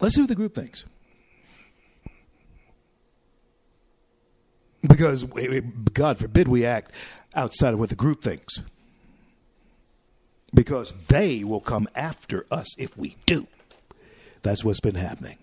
Let's 0.00 0.14
see 0.16 0.22
what 0.22 0.28
the 0.28 0.34
group 0.34 0.54
thinks. 0.54 0.84
Because, 4.86 5.24
God 5.92 6.18
forbid, 6.18 6.48
we 6.48 6.66
act 6.66 6.92
outside 7.34 7.72
of 7.72 7.78
what 7.78 7.88
the 7.88 7.96
group 7.96 8.22
thinks. 8.22 8.60
Because 10.52 10.92
they 11.06 11.42
will 11.42 11.60
come 11.60 11.88
after 11.94 12.44
us 12.50 12.78
if 12.78 12.96
we 12.96 13.16
do. 13.26 13.46
That's 14.42 14.62
what's 14.64 14.80
been 14.80 14.94
happening. 14.94 15.38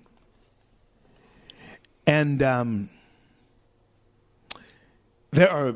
And 2.06 2.44
um, 2.44 2.90
there 5.32 5.50
are 5.50 5.75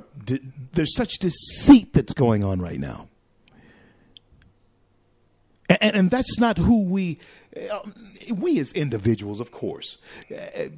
there's 0.73 0.95
such 0.95 1.17
deceit 1.19 1.93
that's 1.93 2.13
going 2.13 2.43
on 2.43 2.61
right 2.61 2.79
now. 2.79 3.07
And, 5.69 5.95
and 5.95 6.11
that's 6.11 6.39
not 6.39 6.57
who 6.57 6.83
we, 6.83 7.19
uh, 7.71 7.79
we 8.35 8.59
as 8.59 8.71
individuals, 8.73 9.39
of 9.39 9.51
course, 9.51 9.97
uh, 10.31 10.69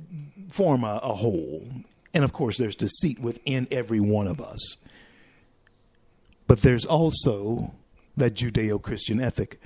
form 0.50 0.84
a, 0.84 1.00
a 1.04 1.14
whole. 1.14 1.68
And 2.14 2.24
of 2.24 2.34
course, 2.34 2.58
there's 2.58 2.76
deceit 2.76 3.20
within 3.20 3.68
every 3.72 4.00
one 4.00 4.28
of 4.28 4.40
us. 4.40 4.78
But 6.48 6.62
there's 6.62 6.86
also 6.86 7.76
that 8.16 8.34
Judeo 8.34 8.82
Christian 8.82 9.20
ethic 9.22 9.60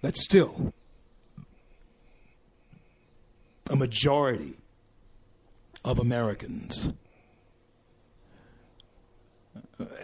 that 0.00 0.16
still 0.16 0.72
a 3.68 3.76
majority 3.76 4.54
of 5.84 5.98
Americans 5.98 6.92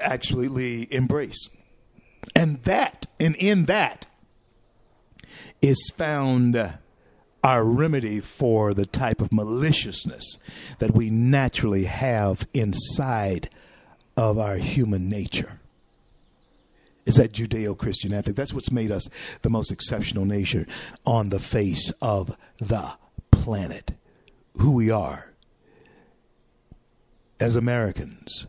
actually 0.00 0.92
embrace. 0.92 1.48
And 2.34 2.62
that, 2.64 3.06
and 3.20 3.36
in 3.36 3.66
that, 3.66 4.06
is 5.62 5.90
found 5.96 6.74
our 7.42 7.64
remedy 7.64 8.20
for 8.20 8.74
the 8.74 8.86
type 8.86 9.20
of 9.20 9.32
maliciousness 9.32 10.38
that 10.78 10.94
we 10.94 11.10
naturally 11.10 11.84
have 11.84 12.46
inside 12.52 13.50
of 14.16 14.38
our 14.38 14.56
human 14.56 15.08
nature. 15.08 15.60
Is 17.04 17.16
that 17.16 17.32
Judeo 17.32 17.76
Christian 17.76 18.14
ethic? 18.14 18.34
That's 18.34 18.54
what's 18.54 18.72
made 18.72 18.90
us 18.90 19.08
the 19.42 19.50
most 19.50 19.70
exceptional 19.70 20.24
nation 20.24 20.66
on 21.04 21.28
the 21.28 21.38
face 21.38 21.92
of 22.00 22.34
the 22.58 22.92
planet. 23.30 23.92
Who 24.56 24.72
we 24.72 24.90
are 24.90 25.34
as 27.38 27.56
Americans. 27.56 28.46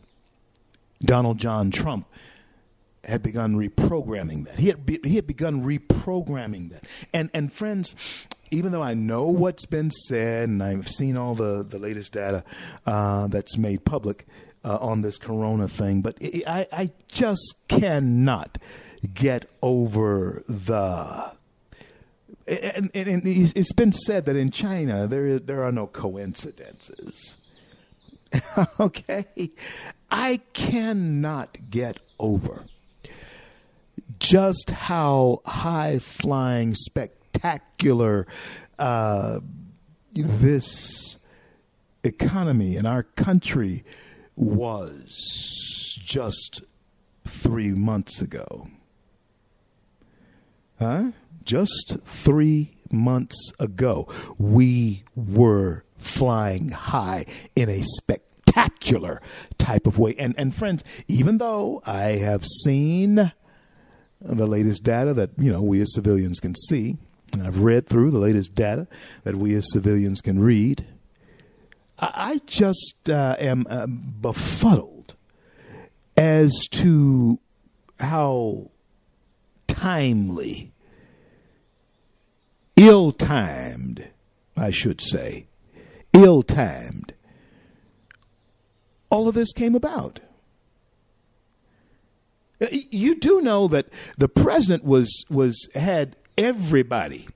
Donald 1.02 1.38
John 1.38 1.70
Trump 1.70 2.06
had 3.06 3.22
begun 3.22 3.54
reprogramming 3.54 4.44
that. 4.46 4.58
He 4.58 4.68
had 4.68 4.84
be, 4.84 4.98
he 5.04 5.16
had 5.16 5.26
begun 5.26 5.64
reprogramming 5.64 6.70
that. 6.70 6.84
And 7.12 7.30
and 7.32 7.52
friends, 7.52 7.94
even 8.50 8.72
though 8.72 8.82
I 8.82 8.94
know 8.94 9.24
what's 9.26 9.66
been 9.66 9.90
said 9.90 10.48
and 10.48 10.62
I've 10.62 10.88
seen 10.88 11.16
all 11.16 11.34
the 11.34 11.64
the 11.68 11.78
latest 11.78 12.12
data 12.12 12.44
uh, 12.84 13.28
that's 13.28 13.56
made 13.56 13.84
public 13.84 14.26
uh, 14.64 14.78
on 14.80 15.02
this 15.02 15.18
Corona 15.18 15.68
thing, 15.68 16.02
but 16.02 16.16
it, 16.20 16.44
I 16.46 16.66
I 16.72 16.90
just 17.08 17.56
cannot 17.68 18.58
get 19.12 19.48
over 19.62 20.42
the. 20.48 21.36
And, 22.48 22.92
and, 22.94 23.08
and, 23.08 23.22
it's 23.24 23.72
been 23.72 23.90
said 23.90 24.26
that 24.26 24.36
in 24.36 24.52
China 24.52 25.08
there 25.08 25.40
there 25.40 25.64
are 25.64 25.72
no 25.72 25.88
coincidences. 25.88 27.36
okay, 28.80 29.24
I 30.10 30.40
cannot 30.52 31.58
get 31.70 31.98
over 32.20 32.66
just 34.18 34.70
how 34.70 35.42
high 35.44 35.98
flying, 35.98 36.74
spectacular 36.74 38.26
uh, 38.78 39.40
this 40.12 41.18
economy 42.04 42.76
in 42.76 42.86
our 42.86 43.02
country 43.02 43.84
was 44.36 45.98
just 46.02 46.64
three 47.24 47.70
months 47.70 48.20
ago. 48.20 48.68
Huh? 50.78 51.10
Just 51.44 51.98
three 52.04 52.76
months 52.90 53.52
ago, 53.58 54.08
we 54.38 55.04
were 55.14 55.84
flying 55.96 56.68
high 56.70 57.24
in 57.54 57.68
a 57.68 57.82
spectacular 57.82 59.20
type 59.58 59.86
of 59.86 59.98
way. 59.98 60.14
And 60.18 60.34
and 60.38 60.54
friends, 60.54 60.84
even 61.08 61.38
though 61.38 61.82
I 61.86 62.16
have 62.16 62.44
seen 62.44 63.32
the 64.20 64.46
latest 64.46 64.82
data 64.82 65.14
that 65.14 65.30
you 65.38 65.50
know 65.50 65.62
we 65.62 65.80
as 65.80 65.92
civilians 65.92 66.40
can 66.40 66.54
see. 66.54 66.96
and 67.32 67.42
I've 67.42 67.60
read 67.60 67.86
through 67.86 68.10
the 68.10 68.18
latest 68.18 68.54
data 68.54 68.86
that 69.24 69.36
we 69.36 69.54
as 69.54 69.70
civilians 69.72 70.20
can 70.20 70.38
read, 70.38 70.86
I 71.98 72.40
just 72.46 73.08
uh, 73.08 73.36
am 73.38 73.66
uh, 73.68 73.86
befuddled 73.86 75.14
as 76.16 76.66
to 76.72 77.38
how 77.98 78.70
timely, 79.66 80.72
ill 82.76 83.12
timed, 83.12 84.10
I 84.56 84.70
should 84.70 85.00
say, 85.00 85.46
ill 86.12 86.42
timed, 86.42 87.14
all 89.10 89.28
of 89.28 89.34
this 89.34 89.52
came 89.52 89.74
about. 89.74 90.20
Uh, 92.60 92.66
you 92.90 93.14
do 93.14 93.40
know 93.40 93.68
that 93.68 93.86
the 94.18 94.28
president 94.28 94.84
was 94.84 95.24
was 95.28 95.68
had 95.74 96.16
everybody 96.38 97.26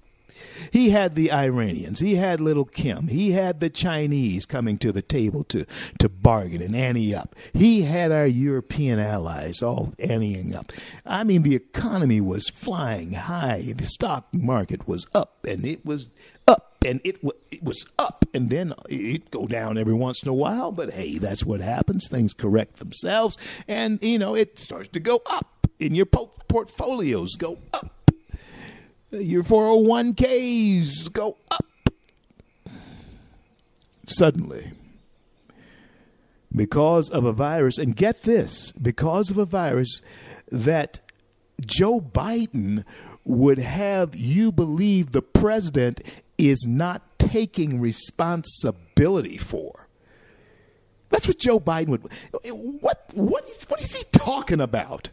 he 0.70 0.90
had 0.90 1.14
the 1.14 1.32
Iranians. 1.32 2.00
He 2.00 2.16
had 2.16 2.40
little 2.40 2.64
Kim. 2.64 3.08
He 3.08 3.32
had 3.32 3.60
the 3.60 3.70
Chinese 3.70 4.46
coming 4.46 4.78
to 4.78 4.92
the 4.92 5.02
table 5.02 5.44
to, 5.44 5.64
to 5.98 6.08
bargain 6.08 6.62
and 6.62 6.76
ante 6.76 7.14
up. 7.14 7.34
He 7.52 7.82
had 7.82 8.12
our 8.12 8.26
European 8.26 8.98
allies 8.98 9.62
all 9.62 9.92
anteing 9.98 10.54
up. 10.54 10.72
I 11.06 11.24
mean, 11.24 11.42
the 11.42 11.54
economy 11.54 12.20
was 12.20 12.48
flying 12.48 13.12
high. 13.12 13.72
The 13.76 13.86
stock 13.86 14.28
market 14.32 14.86
was 14.86 15.06
up 15.14 15.44
and 15.46 15.66
it 15.66 15.84
was 15.84 16.10
and 16.86 17.00
it, 17.04 17.22
w- 17.22 17.38
it 17.50 17.62
was 17.62 17.86
up 17.98 18.24
and 18.32 18.50
then 18.50 18.74
it 18.88 19.30
go 19.30 19.46
down 19.46 19.78
every 19.78 19.94
once 19.94 20.22
in 20.22 20.28
a 20.28 20.34
while. 20.34 20.72
But 20.72 20.92
hey, 20.92 21.18
that's 21.18 21.44
what 21.44 21.60
happens. 21.60 22.08
Things 22.08 22.34
correct 22.34 22.78
themselves 22.78 23.36
and, 23.68 24.02
you 24.02 24.18
know, 24.18 24.34
it 24.34 24.58
starts 24.58 24.88
to 24.90 25.00
go 25.00 25.22
up 25.30 25.66
in 25.78 25.94
your 25.94 26.06
po- 26.06 26.32
portfolios 26.48 27.36
go 27.36 27.58
up 27.74 28.00
your 29.10 29.42
401ks 29.42 31.12
go 31.12 31.36
up. 31.50 31.64
Suddenly, 34.06 34.72
because 36.54 37.10
of 37.10 37.24
a 37.24 37.32
virus, 37.32 37.78
and 37.78 37.94
get 37.94 38.22
this, 38.22 38.72
because 38.72 39.30
of 39.30 39.38
a 39.38 39.44
virus 39.44 40.02
that 40.48 41.00
Joe 41.64 42.00
Biden 42.00 42.84
would 43.24 43.58
have 43.58 44.16
you 44.16 44.50
believe 44.50 45.12
the 45.12 45.22
president 45.22 46.00
is 46.48 46.66
not 46.66 47.02
taking 47.18 47.80
responsibility 47.80 49.36
for. 49.36 49.88
That's 51.10 51.26
what 51.26 51.38
Joe 51.38 51.60
Biden 51.60 51.88
would. 51.88 52.02
What 52.80 53.04
what 53.12 53.48
is 53.48 53.64
what 53.64 53.82
is 53.82 53.94
he 53.94 54.04
talking 54.12 54.60
about? 54.60 55.10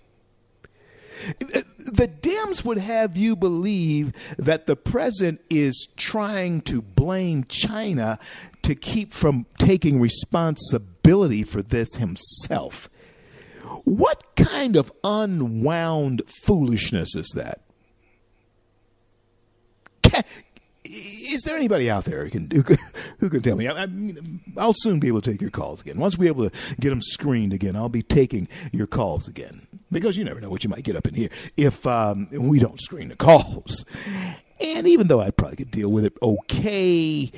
The 1.39 2.07
Dems 2.07 2.63
would 2.63 2.77
have 2.77 3.17
you 3.17 3.35
believe 3.35 4.13
that 4.37 4.67
the 4.67 4.75
president 4.75 5.41
is 5.49 5.87
trying 5.95 6.61
to 6.61 6.81
blame 6.81 7.45
China 7.45 8.19
to 8.61 8.75
keep 8.75 9.11
from 9.11 9.47
taking 9.57 9.99
responsibility 9.99 11.43
for 11.43 11.63
this 11.63 11.95
himself. 11.95 12.87
What 13.83 14.35
kind 14.35 14.75
of 14.75 14.91
unwound 15.03 16.21
foolishness 16.27 17.15
is 17.15 17.33
that? 17.35 17.61
Is 20.89 21.43
there 21.43 21.55
anybody 21.55 21.89
out 21.89 22.05
there 22.05 22.23
who 22.23 22.29
can 22.29 22.49
who 23.19 23.29
can, 23.29 23.41
tell 23.41 23.55
me? 23.55 23.67
I, 23.67 23.85
will 24.55 24.73
soon 24.73 24.99
be 24.99 25.07
able 25.07 25.21
to 25.21 25.31
take 25.31 25.41
your 25.41 25.51
calls 25.51 25.81
again. 25.81 25.99
Once 25.99 26.17
we're 26.17 26.29
able 26.29 26.49
to 26.49 26.75
get 26.79 26.89
them 26.89 27.01
screened 27.01 27.53
again, 27.53 27.75
I'll 27.75 27.89
be 27.89 28.01
taking 28.01 28.47
your 28.71 28.87
calls 28.87 29.27
again 29.27 29.67
because 29.91 30.17
you 30.17 30.23
never 30.23 30.39
know 30.39 30.49
what 30.49 30.63
you 30.63 30.69
might 30.69 30.83
get 30.83 30.95
up 30.95 31.07
in 31.07 31.13
here 31.13 31.29
if 31.55 31.85
um, 31.85 32.27
we 32.31 32.59
don't 32.59 32.79
screen 32.79 33.09
the 33.09 33.15
calls. 33.15 33.85
And 34.59 34.87
even 34.87 35.07
though 35.07 35.19
I 35.19 35.31
probably 35.31 35.57
could 35.57 35.71
deal 35.71 35.89
with 35.89 36.05
it 36.05 36.13
okay, 36.21 37.31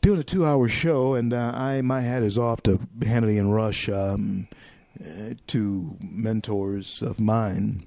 doing 0.00 0.20
a 0.20 0.24
two-hour 0.24 0.68
show, 0.68 1.14
and 1.14 1.32
uh, 1.32 1.52
I 1.54 1.80
my 1.82 2.00
hat 2.00 2.22
is 2.22 2.38
off 2.38 2.62
to 2.64 2.78
Hannity 3.00 3.38
and 3.38 3.54
Rush, 3.54 3.88
um, 3.88 4.48
uh, 5.04 5.34
two 5.46 5.96
mentors 6.00 7.02
of 7.02 7.18
mine, 7.18 7.86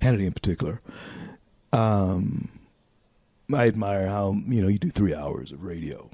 Hannity 0.00 0.26
in 0.26 0.32
particular. 0.32 0.80
Um, 1.72 2.50
I 3.54 3.66
admire 3.66 4.06
how 4.06 4.36
you 4.46 4.62
know 4.62 4.68
you 4.68 4.78
do 4.78 4.90
three 4.90 5.14
hours 5.14 5.52
of 5.52 5.62
radio. 5.62 6.10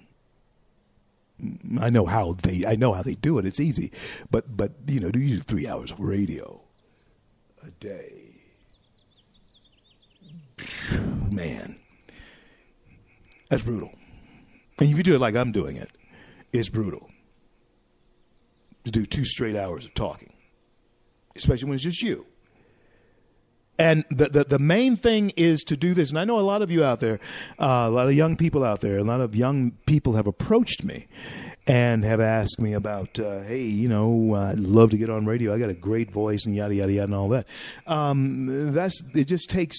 I 1.81 1.91
know 1.91 2.05
how 2.07 2.33
they 2.33 2.67
I 2.67 2.75
know 2.75 2.93
how 2.93 3.03
they 3.03 3.15
do 3.15 3.39
it. 3.39 3.47
It's 3.47 3.61
easy, 3.61 3.93
but 4.31 4.57
but 4.57 4.73
you 4.87 5.01
know, 5.01 5.11
do 5.11 5.21
you 5.21 5.37
do 5.37 5.43
three 5.43 5.69
hours 5.69 5.93
of 5.93 6.01
radio 6.01 6.61
a 7.65 7.71
day? 7.71 8.41
Man, 11.31 11.79
that's 13.49 13.63
brutal. 13.63 13.93
And 14.79 14.91
if 14.91 14.97
you 14.97 15.03
do 15.03 15.15
it 15.15 15.21
like 15.21 15.37
I'm 15.37 15.53
doing 15.53 15.77
it, 15.77 15.91
it's 16.53 16.69
brutal. 16.69 17.09
To 18.85 18.91
do 18.91 19.05
two 19.05 19.25
straight 19.25 19.55
hours 19.55 19.85
of 19.85 19.95
talking, 19.95 20.33
especially 21.37 21.69
when 21.69 21.75
it's 21.75 21.85
just 21.85 22.03
you. 22.03 22.27
And 23.79 24.05
the, 24.11 24.29
the, 24.29 24.45
the 24.45 24.59
main 24.59 24.97
thing 24.97 25.33
is 25.37 25.63
to 25.65 25.77
do 25.77 25.95
this. 25.95 26.11
And 26.11 26.19
I 26.19 26.25
know 26.25 26.39
a 26.39 26.43
lot 26.43 26.63
of 26.63 26.71
you 26.71 26.83
out 26.83 27.01
there, 27.01 27.21
uh, 27.61 27.87
a 27.87 27.91
lot 27.91 28.09
of 28.09 28.15
young 28.15 28.37
people 28.37 28.65
out 28.65 28.81
there, 28.81 28.99
a 28.99 29.05
lot 29.05 29.21
of 29.21 29.37
young 29.37 29.73
people 29.87 30.15
have 30.15 30.27
approached 30.27 30.83
me 30.83 31.07
and 31.67 32.05
have 32.05 32.21
asked 32.21 32.61
me 32.61 32.73
about, 32.73 33.19
uh, 33.21 33.43
hey, 33.43 33.63
you 33.63 33.89
know, 33.89 34.35
I'd 34.35 34.59
love 34.59 34.91
to 34.91 34.99
get 34.99 35.11
on 35.11 35.27
radio. 35.27 35.55
I 35.55 35.59
got 35.59 35.71
a 35.71 35.75
great 35.75 36.11
voice 36.11 36.45
and 36.45 36.57
yada 36.57 36.75
yada 36.75 36.93
yada 36.93 37.05
and 37.05 37.15
all 37.15 37.29
that. 37.29 37.47
Um, 37.87 38.73
that's 38.73 39.03
it. 39.15 39.27
Just 39.27 39.49
takes 39.49 39.77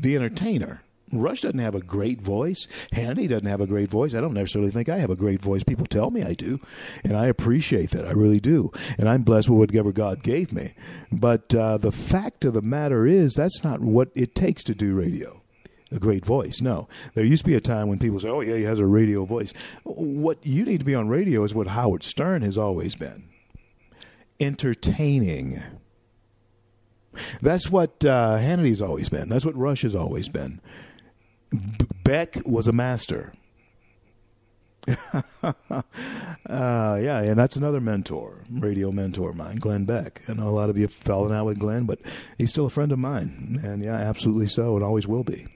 the 0.00 0.14
entertainer 0.14 0.82
Rush 1.20 1.42
doesn't 1.42 1.58
have 1.58 1.74
a 1.74 1.80
great 1.80 2.20
voice. 2.20 2.66
Hannity 2.92 3.28
doesn't 3.28 3.46
have 3.46 3.60
a 3.60 3.66
great 3.66 3.90
voice. 3.90 4.14
I 4.14 4.20
don't 4.20 4.34
necessarily 4.34 4.70
think 4.70 4.88
I 4.88 4.98
have 4.98 5.10
a 5.10 5.16
great 5.16 5.40
voice. 5.40 5.64
People 5.64 5.86
tell 5.86 6.10
me 6.10 6.22
I 6.22 6.34
do, 6.34 6.60
and 7.04 7.16
I 7.16 7.26
appreciate 7.26 7.90
that. 7.90 8.06
I 8.06 8.12
really 8.12 8.40
do. 8.40 8.70
And 8.98 9.08
I'm 9.08 9.22
blessed 9.22 9.48
with 9.48 9.58
whatever 9.58 9.92
God 9.92 10.22
gave 10.22 10.52
me. 10.52 10.74
But 11.12 11.54
uh, 11.54 11.78
the 11.78 11.92
fact 11.92 12.44
of 12.44 12.54
the 12.54 12.62
matter 12.62 13.06
is, 13.06 13.34
that's 13.34 13.62
not 13.64 13.80
what 13.80 14.10
it 14.14 14.34
takes 14.34 14.62
to 14.64 14.74
do 14.74 14.94
radio. 14.94 15.42
A 15.92 16.00
great 16.00 16.24
voice. 16.24 16.60
No. 16.60 16.88
There 17.14 17.24
used 17.24 17.44
to 17.44 17.50
be 17.50 17.54
a 17.54 17.60
time 17.60 17.88
when 17.88 18.00
people 18.00 18.18
say, 18.18 18.28
oh, 18.28 18.40
yeah, 18.40 18.56
he 18.56 18.64
has 18.64 18.80
a 18.80 18.86
radio 18.86 19.24
voice. 19.24 19.52
What 19.84 20.44
you 20.44 20.64
need 20.64 20.78
to 20.78 20.84
be 20.84 20.96
on 20.96 21.08
radio 21.08 21.44
is 21.44 21.54
what 21.54 21.68
Howard 21.68 22.02
Stern 22.02 22.42
has 22.42 22.58
always 22.58 22.96
been 22.96 23.28
entertaining. 24.40 25.62
That's 27.40 27.70
what 27.70 28.04
uh, 28.04 28.36
Hannity's 28.36 28.82
always 28.82 29.08
been. 29.08 29.28
That's 29.28 29.44
what 29.44 29.56
Rush 29.56 29.82
has 29.82 29.94
always 29.94 30.28
been. 30.28 30.60
Beck 32.04 32.36
was 32.44 32.68
a 32.68 32.72
master. 32.72 33.32
uh, 35.42 35.82
yeah, 36.48 37.20
and 37.20 37.36
that's 37.36 37.56
another 37.56 37.80
mentor, 37.80 38.44
radio 38.50 38.92
mentor 38.92 39.30
of 39.30 39.36
mine, 39.36 39.56
Glenn 39.56 39.84
Beck. 39.84 40.22
I 40.28 40.34
know 40.34 40.48
a 40.48 40.50
lot 40.50 40.70
of 40.70 40.78
you 40.78 40.86
fallen 40.86 41.32
out 41.32 41.46
with 41.46 41.58
Glenn, 41.58 41.86
but 41.86 41.98
he's 42.38 42.50
still 42.50 42.66
a 42.66 42.70
friend 42.70 42.92
of 42.92 42.98
mine, 42.98 43.60
and 43.64 43.82
yeah, 43.82 43.96
absolutely 43.96 44.46
so, 44.46 44.76
and 44.76 44.84
always 44.84 45.08
will 45.08 45.24
be. 45.24 45.46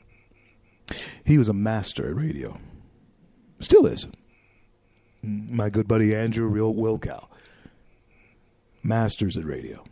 He 1.24 1.38
was 1.38 1.48
a 1.48 1.52
master 1.52 2.08
at 2.08 2.16
radio, 2.16 2.58
still 3.60 3.86
is. 3.86 4.08
My 5.22 5.70
good 5.70 5.86
buddy 5.86 6.14
Andrew 6.14 6.46
Real 6.46 6.74
Wilkow, 6.74 7.28
masters 8.82 9.36
at 9.36 9.44
radio, 9.44 9.84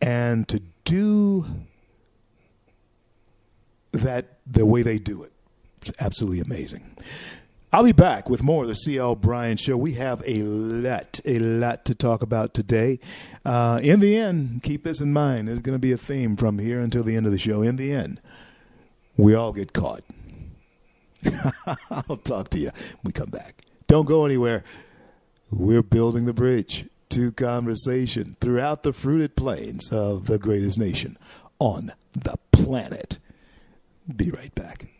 and 0.00 0.48
to 0.48 0.62
do 0.84 1.44
that 3.92 4.38
the 4.46 4.66
way 4.66 4.82
they 4.82 4.98
do 4.98 5.22
it. 5.22 5.32
It's 5.82 5.92
absolutely 6.00 6.40
amazing. 6.40 6.96
I'll 7.72 7.84
be 7.84 7.92
back 7.92 8.28
with 8.28 8.42
more 8.42 8.64
of 8.64 8.68
the 8.68 8.74
CL 8.74 9.14
Bryant 9.16 9.60
Show. 9.60 9.76
We 9.76 9.92
have 9.94 10.24
a 10.26 10.42
lot, 10.42 11.20
a 11.24 11.38
lot 11.38 11.84
to 11.84 11.94
talk 11.94 12.20
about 12.20 12.52
today. 12.52 12.98
Uh, 13.44 13.78
in 13.80 14.00
the 14.00 14.16
end, 14.16 14.64
keep 14.64 14.82
this 14.82 15.00
in 15.00 15.12
mind. 15.12 15.46
There's 15.46 15.60
going 15.60 15.76
to 15.76 15.80
be 15.80 15.92
a 15.92 15.96
theme 15.96 16.36
from 16.36 16.58
here 16.58 16.80
until 16.80 17.04
the 17.04 17.14
end 17.16 17.26
of 17.26 17.32
the 17.32 17.38
show. 17.38 17.62
In 17.62 17.76
the 17.76 17.92
end, 17.92 18.20
we 19.16 19.34
all 19.34 19.52
get 19.52 19.72
caught. 19.72 20.02
I'll 21.90 22.16
talk 22.16 22.50
to 22.50 22.58
you 22.58 22.70
when 22.70 23.00
we 23.04 23.12
come 23.12 23.30
back. 23.30 23.62
Don't 23.86 24.06
go 24.06 24.24
anywhere. 24.24 24.64
We're 25.52 25.82
building 25.82 26.24
the 26.24 26.32
bridge 26.32 26.86
to 27.10 27.30
conversation 27.32 28.36
throughout 28.40 28.82
the 28.82 28.92
fruited 28.92 29.36
plains 29.36 29.92
of 29.92 30.26
the 30.26 30.38
greatest 30.38 30.78
nation 30.78 31.16
on 31.60 31.92
the 32.14 32.36
planet. 32.50 33.18
Be 34.16 34.30
right 34.30 34.54
back. 34.54 34.99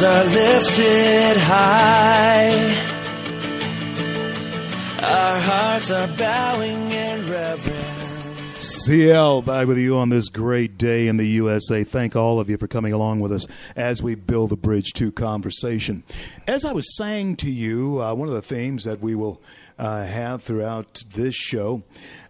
Hands 0.00 0.02
are 0.02 0.24
lifted 0.34 1.40
high. 1.42 2.50
Our 5.02 5.40
hearts 5.40 5.90
are 5.90 6.08
bowing 6.16 6.90
in 6.90 7.30
reverence. 7.30 7.84
CL 8.84 9.42
back 9.42 9.66
with 9.66 9.78
you 9.78 9.96
on 9.96 10.08
this 10.08 10.28
great 10.28 10.78
day 10.78 11.08
in 11.08 11.16
the 11.16 11.26
USA. 11.26 11.84
Thank 11.84 12.16
all 12.16 12.40
of 12.40 12.50
you 12.50 12.56
for 12.56 12.66
coming 12.66 12.92
along 12.92 13.20
with 13.20 13.32
us 13.32 13.46
as 13.76 14.02
we 14.02 14.14
build 14.14 14.50
the 14.50 14.56
bridge 14.56 14.92
to 14.94 15.12
conversation. 15.12 16.02
As 16.46 16.64
I 16.64 16.72
was 16.72 16.96
saying 16.96 17.36
to 17.36 17.50
you, 17.50 18.02
uh, 18.02 18.14
one 18.14 18.28
of 18.28 18.34
the 18.34 18.42
themes 18.42 18.84
that 18.84 19.00
we 19.00 19.14
will 19.14 19.40
uh, 19.78 20.04
have 20.04 20.42
throughout 20.42 21.04
this 21.12 21.34
show 21.34 21.82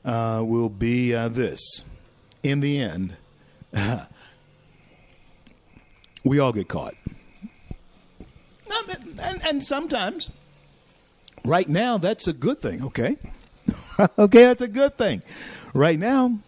uh, 0.04 0.42
will 0.44 0.68
be 0.68 1.14
uh, 1.14 1.28
this. 1.28 1.82
In 2.42 2.60
the 2.60 2.80
end, 2.80 3.16
we 6.24 6.38
all 6.38 6.52
get 6.52 6.68
caught. 6.68 6.94
And, 9.22 9.44
and 9.44 9.62
sometimes, 9.62 10.30
right 11.44 11.68
now, 11.68 11.98
that's 11.98 12.28
a 12.28 12.32
good 12.32 12.60
thing, 12.60 12.82
okay? 12.84 13.16
okay, 14.18 14.44
that's 14.44 14.62
a 14.62 14.68
good 14.68 14.96
thing. 14.96 15.22
Right 15.74 15.98
now, 15.98 16.38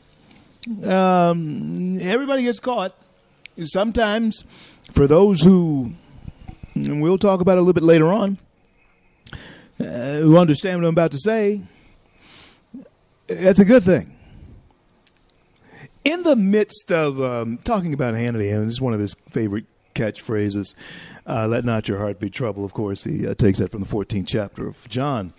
um, 0.84 1.98
everybody 2.00 2.44
gets 2.44 2.60
caught. 2.60 2.94
Sometimes, 3.62 4.44
for 4.92 5.06
those 5.06 5.42
who, 5.42 5.92
and 6.74 7.02
we'll 7.02 7.18
talk 7.18 7.40
about 7.40 7.52
it 7.52 7.58
a 7.58 7.60
little 7.62 7.74
bit 7.74 7.82
later 7.82 8.06
on, 8.06 8.38
uh, 9.80 10.18
who 10.20 10.36
understand 10.38 10.80
what 10.80 10.88
I'm 10.88 10.94
about 10.94 11.12
to 11.12 11.18
say, 11.18 11.62
that's 13.26 13.58
a 13.58 13.64
good 13.64 13.82
thing. 13.82 14.16
In 16.04 16.22
the 16.22 16.36
midst 16.36 16.90
of 16.90 17.20
um, 17.20 17.58
talking 17.58 17.92
about 17.92 18.14
Hannity, 18.14 18.54
and 18.54 18.66
this 18.66 18.74
is 18.74 18.80
one 18.80 18.94
of 18.94 19.00
his 19.00 19.14
favorite 19.30 19.66
catchphrases, 19.94 20.74
uh, 21.26 21.46
let 21.46 21.64
not 21.64 21.88
your 21.88 21.98
heart 21.98 22.18
be 22.18 22.30
troubled. 22.30 22.64
Of 22.64 22.72
course, 22.72 23.04
he 23.04 23.26
uh, 23.26 23.34
takes 23.34 23.58
that 23.58 23.70
from 23.70 23.82
the 23.82 23.86
14th 23.86 24.26
chapter 24.28 24.66
of 24.66 24.88
John. 24.88 25.32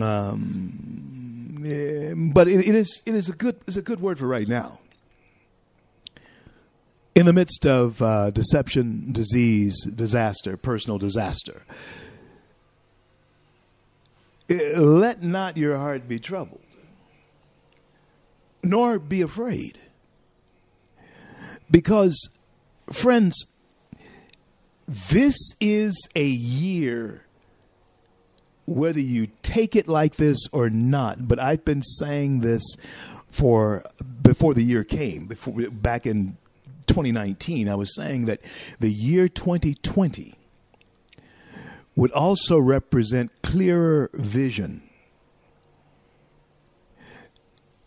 Um, 0.00 1.62
eh, 1.64 2.14
but 2.16 2.48
it, 2.48 2.66
it 2.66 2.74
is 2.74 3.02
it 3.04 3.14
is 3.14 3.28
a 3.28 3.32
good 3.32 3.56
it's 3.66 3.76
a 3.76 3.82
good 3.82 4.00
word 4.00 4.18
for 4.18 4.26
right 4.26 4.48
now. 4.48 4.80
In 7.14 7.26
the 7.26 7.32
midst 7.32 7.64
of 7.64 8.02
uh, 8.02 8.30
deception, 8.30 9.12
disease, 9.12 9.84
disaster, 9.84 10.56
personal 10.56 10.98
disaster, 10.98 11.62
eh, 14.50 14.78
let 14.78 15.22
not 15.22 15.56
your 15.56 15.76
heart 15.78 16.08
be 16.08 16.18
troubled, 16.18 16.64
nor 18.64 18.98
be 18.98 19.22
afraid. 19.22 19.78
Because, 21.70 22.28
friends, 22.90 23.46
this 25.10 25.36
is 25.60 26.08
a 26.14 26.24
year, 26.24 27.24
whether 28.64 29.00
you 29.00 29.28
take 29.42 29.74
it 29.74 29.88
like 29.88 30.16
this 30.16 30.46
or 30.52 30.70
not, 30.70 31.26
but 31.26 31.40
I've 31.40 31.64
been 31.64 31.82
saying 31.82 32.40
this 32.40 32.76
for 33.28 33.84
before 34.22 34.54
the 34.54 34.62
year 34.62 34.84
came, 34.84 35.26
before 35.26 35.54
back 35.70 36.06
in 36.06 36.36
2019, 36.86 37.68
I 37.68 37.74
was 37.74 37.94
saying 37.94 38.26
that 38.26 38.40
the 38.78 38.90
year 38.90 39.28
2020 39.28 40.34
would 41.96 42.12
also 42.12 42.58
represent 42.58 43.32
clearer 43.42 44.10
vision. 44.14 44.82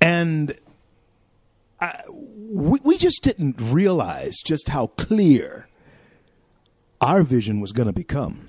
And 0.02 0.58
I, 1.80 2.02
we, 2.10 2.80
we 2.84 2.98
just 2.98 3.24
didn't 3.24 3.56
realize 3.62 4.36
just 4.46 4.70
how 4.70 4.88
clear 4.88 5.70
our 7.02 7.24
vision 7.24 7.60
was 7.60 7.72
going 7.72 7.88
to 7.88 7.94
become 7.94 8.48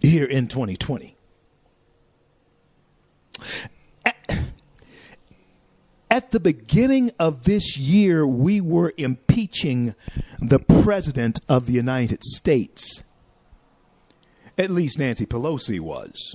here 0.00 0.24
in 0.24 0.46
2020. 0.46 1.16
At, 6.10 6.30
the 6.30 6.40
beginning 6.40 7.12
of 7.18 7.44
this 7.44 7.76
year, 7.78 8.26
we 8.26 8.60
were 8.60 8.92
impeaching 8.96 9.94
the 10.40 10.58
President 10.58 11.40
of 11.48 11.66
the 11.66 11.72
United 11.72 12.24
States. 12.24 13.04
At 14.56 14.70
least 14.70 14.98
Nancy 14.98 15.26
Pelosi 15.26 15.78
was. 15.78 16.34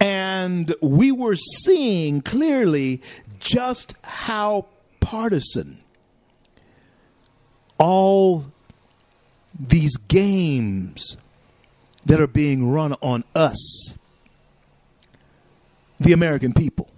And 0.00 0.72
we 0.80 1.10
were 1.10 1.34
seeing 1.34 2.20
clearly 2.20 3.02
just 3.40 3.94
how 4.04 4.66
partisan 5.00 5.82
all 7.78 8.46
these 9.58 9.96
games 9.96 11.16
that 12.04 12.20
are 12.20 12.26
being 12.26 12.70
run 12.70 12.94
on 12.94 13.24
us, 13.34 13.96
the 15.98 16.12
American 16.12 16.52
people. 16.52 16.88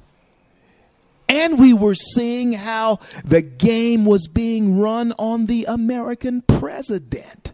And 1.28 1.58
we 1.58 1.74
were 1.74 1.94
seeing 1.94 2.54
how 2.54 3.00
the 3.24 3.42
game 3.42 4.06
was 4.06 4.28
being 4.28 4.78
run 4.78 5.12
on 5.18 5.46
the 5.46 5.66
American 5.66 6.42
president. 6.42 7.52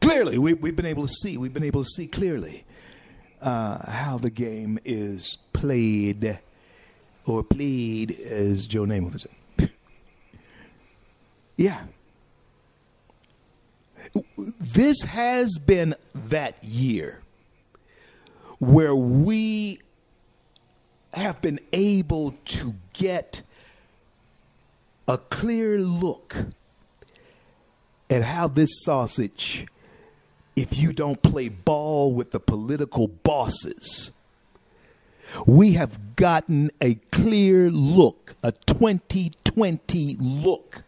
Clearly, 0.00 0.38
we, 0.38 0.50
have 0.50 0.76
been 0.76 0.86
able 0.86 1.06
to 1.06 1.12
see, 1.12 1.36
we've 1.36 1.52
been 1.52 1.62
able 1.64 1.84
to 1.84 1.88
see 1.88 2.08
clearly 2.08 2.64
uh, 3.40 3.90
how 3.90 4.18
the 4.18 4.30
game 4.30 4.78
is 4.84 5.38
played, 5.52 6.40
or 7.26 7.44
played, 7.44 8.10
as 8.12 8.66
Joe 8.66 8.84
Namath 8.84 9.20
say. 9.20 9.30
Yeah. 11.60 11.82
This 14.58 15.02
has 15.02 15.58
been 15.58 15.94
that 16.14 16.64
year 16.64 17.20
where 18.60 18.94
we 18.94 19.82
have 21.12 21.42
been 21.42 21.60
able 21.74 22.34
to 22.46 22.76
get 22.94 23.42
a 25.06 25.18
clear 25.18 25.78
look 25.78 26.34
at 28.08 28.22
how 28.22 28.48
this 28.48 28.82
sausage, 28.82 29.66
if 30.56 30.78
you 30.78 30.94
don't 30.94 31.20
play 31.20 31.50
ball 31.50 32.14
with 32.14 32.30
the 32.30 32.40
political 32.40 33.06
bosses, 33.06 34.12
we 35.46 35.72
have 35.72 36.16
gotten 36.16 36.70
a 36.80 36.94
clear 37.12 37.70
look, 37.70 38.34
a 38.42 38.52
2020 38.52 40.16
look 40.18 40.84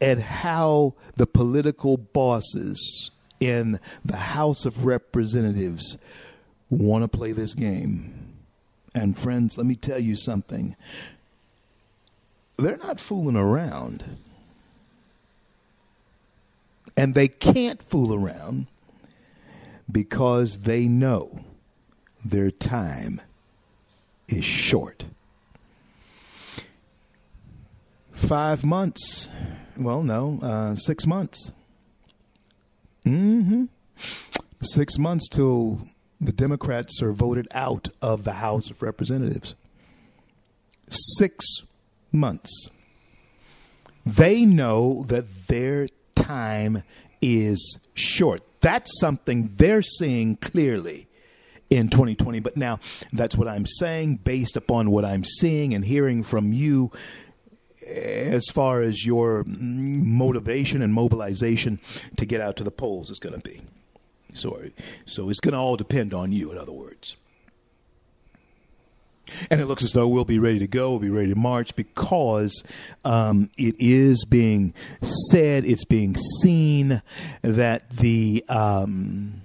at 0.00 0.18
how 0.18 0.94
the 1.16 1.26
political 1.26 1.96
bosses 1.96 3.10
in 3.38 3.78
the 4.04 4.16
House 4.16 4.64
of 4.64 4.84
Representatives 4.84 5.98
want 6.68 7.02
to 7.02 7.08
play 7.08 7.32
this 7.32 7.54
game. 7.54 8.34
And 8.94 9.16
friends, 9.16 9.56
let 9.56 9.66
me 9.66 9.74
tell 9.74 9.98
you 9.98 10.16
something. 10.16 10.76
They're 12.56 12.76
not 12.78 13.00
fooling 13.00 13.36
around. 13.36 14.18
And 16.96 17.14
they 17.14 17.28
can't 17.28 17.82
fool 17.82 18.12
around 18.12 18.66
because 19.90 20.58
they 20.58 20.86
know 20.86 21.40
their 22.24 22.50
time 22.50 23.20
is 24.28 24.44
short. 24.44 25.06
Five 28.12 28.64
months. 28.64 29.30
Well, 29.76 30.02
no, 30.02 30.38
uh, 30.42 30.74
six 30.74 31.06
months. 31.06 31.52
Mm-hmm. 33.04 33.64
Six 34.62 34.98
months 34.98 35.28
till 35.28 35.80
the 36.20 36.32
Democrats 36.32 37.02
are 37.02 37.12
voted 37.12 37.48
out 37.52 37.88
of 38.02 38.24
the 38.24 38.34
House 38.34 38.70
of 38.70 38.82
Representatives. 38.82 39.54
Six 40.88 41.44
months. 42.12 42.68
They 44.04 44.44
know 44.44 45.04
that 45.04 45.46
their 45.46 45.88
time 46.14 46.82
is 47.22 47.78
short. 47.94 48.42
That's 48.60 48.98
something 49.00 49.50
they're 49.56 49.82
seeing 49.82 50.36
clearly 50.36 51.06
in 51.70 51.88
2020. 51.88 52.40
But 52.40 52.56
now, 52.56 52.80
that's 53.12 53.36
what 53.36 53.48
I'm 53.48 53.66
saying 53.66 54.16
based 54.16 54.56
upon 54.56 54.90
what 54.90 55.04
I'm 55.04 55.24
seeing 55.24 55.72
and 55.72 55.84
hearing 55.84 56.22
from 56.22 56.52
you 56.52 56.90
as 57.90 58.46
far 58.52 58.82
as 58.82 59.04
your 59.04 59.44
motivation 59.46 60.82
and 60.82 60.94
mobilization 60.94 61.80
to 62.16 62.24
get 62.24 62.40
out 62.40 62.56
to 62.56 62.64
the 62.64 62.70
polls 62.70 63.10
is 63.10 63.18
going 63.18 63.38
to 63.38 63.48
be. 63.48 63.60
So, 64.32 64.62
so 65.06 65.28
it's 65.28 65.40
going 65.40 65.54
to 65.54 65.58
all 65.58 65.76
depend 65.76 66.14
on 66.14 66.32
you, 66.32 66.52
in 66.52 66.58
other 66.58 66.72
words. 66.72 67.16
And 69.50 69.60
it 69.60 69.66
looks 69.66 69.84
as 69.84 69.92
though 69.92 70.08
we'll 70.08 70.24
be 70.24 70.38
ready 70.38 70.58
to 70.58 70.66
go, 70.66 70.90
we'll 70.90 70.98
be 70.98 71.10
ready 71.10 71.28
to 71.28 71.38
march 71.38 71.76
because 71.76 72.64
um, 73.04 73.50
it 73.56 73.76
is 73.78 74.24
being 74.24 74.74
said, 75.02 75.64
it's 75.64 75.84
being 75.84 76.16
seen 76.16 77.02
that 77.42 77.88
the 77.90 78.44
um, 78.48 79.42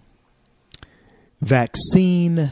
vaccine 1.39 2.51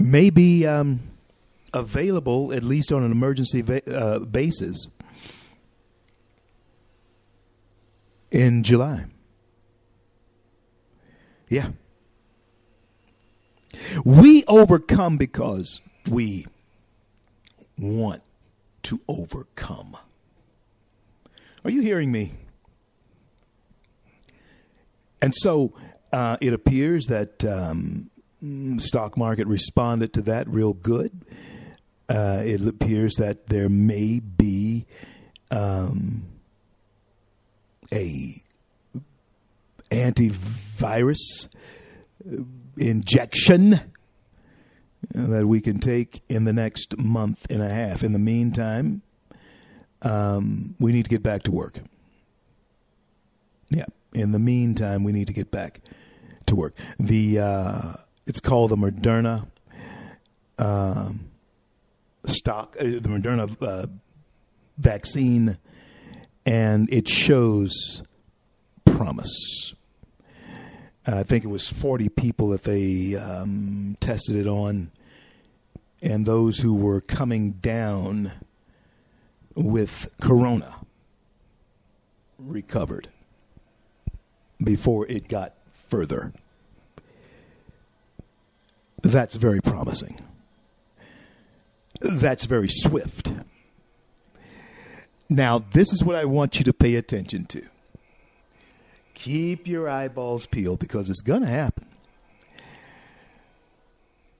may 0.00 0.30
be 0.30 0.66
um, 0.66 1.00
available, 1.74 2.52
at 2.52 2.62
least 2.62 2.92
on 2.92 3.02
an 3.02 3.12
emergency 3.12 3.60
va- 3.60 3.94
uh, 3.94 4.20
basis, 4.20 4.88
in 8.30 8.62
July. 8.62 9.06
Yeah. 11.48 11.68
We 14.04 14.44
overcome 14.46 15.18
because 15.18 15.80
we 16.08 16.46
want 17.78 18.22
to 18.84 19.00
overcome. 19.08 19.96
Are 21.64 21.70
you 21.70 21.80
hearing 21.80 22.12
me? 22.12 22.34
And 25.22 25.34
so 25.34 25.72
uh, 26.12 26.36
it 26.40 26.52
appears 26.52 27.06
that 27.06 27.44
um, 27.44 28.10
stock 28.78 29.16
market 29.16 29.46
responded 29.46 30.12
to 30.14 30.22
that 30.22 30.46
real 30.48 30.74
good. 30.74 31.24
Uh, 32.08 32.42
it 32.44 32.66
appears 32.66 33.14
that 33.14 33.46
there 33.46 33.68
may 33.68 34.20
be 34.20 34.86
um, 35.50 36.24
a 37.92 38.34
antivirus 39.90 41.48
injection 42.76 43.80
that 45.10 45.46
we 45.46 45.60
can 45.60 45.78
take 45.78 46.22
in 46.28 46.44
the 46.44 46.52
next 46.52 46.98
month 46.98 47.46
and 47.50 47.62
a 47.62 47.68
half. 47.68 48.02
In 48.02 48.12
the 48.12 48.18
meantime, 48.18 49.02
um, 50.02 50.74
we 50.78 50.92
need 50.92 51.04
to 51.04 51.10
get 51.10 51.22
back 51.22 51.42
to 51.44 51.50
work. 51.50 51.78
Yeah. 53.70 53.86
In 54.14 54.32
the 54.32 54.38
meantime, 54.38 55.04
we 55.04 55.12
need 55.12 55.26
to 55.26 55.32
get 55.32 55.50
back 55.50 55.80
to 56.46 56.54
work. 56.54 56.74
The 56.98 57.38
uh, 57.40 57.92
it's 58.26 58.40
called 58.40 58.70
the 58.70 58.76
Moderna 58.76 59.46
um, 60.58 61.30
stock, 62.26 62.76
uh, 62.78 62.84
the 62.84 63.00
Moderna 63.00 63.56
uh, 63.60 63.86
vaccine, 64.78 65.58
and 66.46 66.92
it 66.92 67.08
shows 67.08 68.02
promise. 68.84 69.74
I 71.06 71.22
think 71.22 71.44
it 71.44 71.48
was 71.48 71.68
40 71.68 72.08
people 72.08 72.48
that 72.48 72.62
they 72.62 73.14
um, 73.16 73.96
tested 74.00 74.36
it 74.36 74.46
on, 74.46 74.90
and 76.00 76.24
those 76.24 76.58
who 76.58 76.74
were 76.74 77.00
coming 77.00 77.52
down 77.52 78.32
with 79.54 80.08
corona 80.20 80.76
recovered 82.38 83.08
before 84.62 85.06
it 85.06 85.28
got 85.28 85.54
further. 85.72 86.32
That's 89.02 89.34
very 89.34 89.60
promising. 89.60 90.18
That's 92.04 92.44
very 92.44 92.68
swift. 92.68 93.32
Now, 95.30 95.58
this 95.58 95.90
is 95.90 96.04
what 96.04 96.16
I 96.16 96.26
want 96.26 96.58
you 96.58 96.64
to 96.64 96.72
pay 96.74 96.96
attention 96.96 97.46
to. 97.46 97.62
Keep 99.14 99.66
your 99.66 99.88
eyeballs 99.88 100.44
peeled 100.44 100.80
because 100.80 101.08
it's 101.08 101.22
going 101.22 101.40
to 101.40 101.48
happen. 101.48 101.86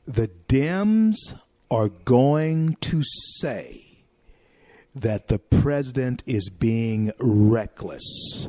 The 0.06 0.28
Dems 0.46 1.16
are 1.70 1.88
going 1.88 2.76
to 2.82 3.02
say 3.02 4.04
that 4.94 5.28
the 5.28 5.38
president 5.38 6.22
is 6.26 6.50
being 6.50 7.12
reckless 7.18 8.48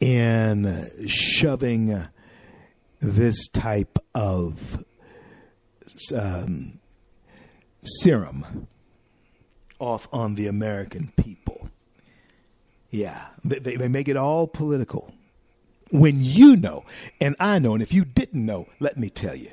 in 0.00 0.86
shoving 1.06 2.08
this 3.00 3.46
type 3.48 3.98
of 4.14 4.84
um, 6.12 6.80
serum 7.82 8.68
off 9.78 10.08
on 10.12 10.34
the 10.34 10.46
American 10.46 11.12
people. 11.16 11.68
Yeah, 12.90 13.28
they, 13.44 13.58
they 13.58 13.88
make 13.88 14.08
it 14.08 14.16
all 14.16 14.46
political. 14.46 15.12
When 15.90 16.16
you 16.18 16.56
know, 16.56 16.84
and 17.20 17.36
I 17.38 17.58
know, 17.58 17.74
and 17.74 17.82
if 17.82 17.92
you 17.92 18.04
didn't 18.04 18.44
know, 18.44 18.66
let 18.80 18.98
me 18.98 19.08
tell 19.08 19.36
you. 19.36 19.50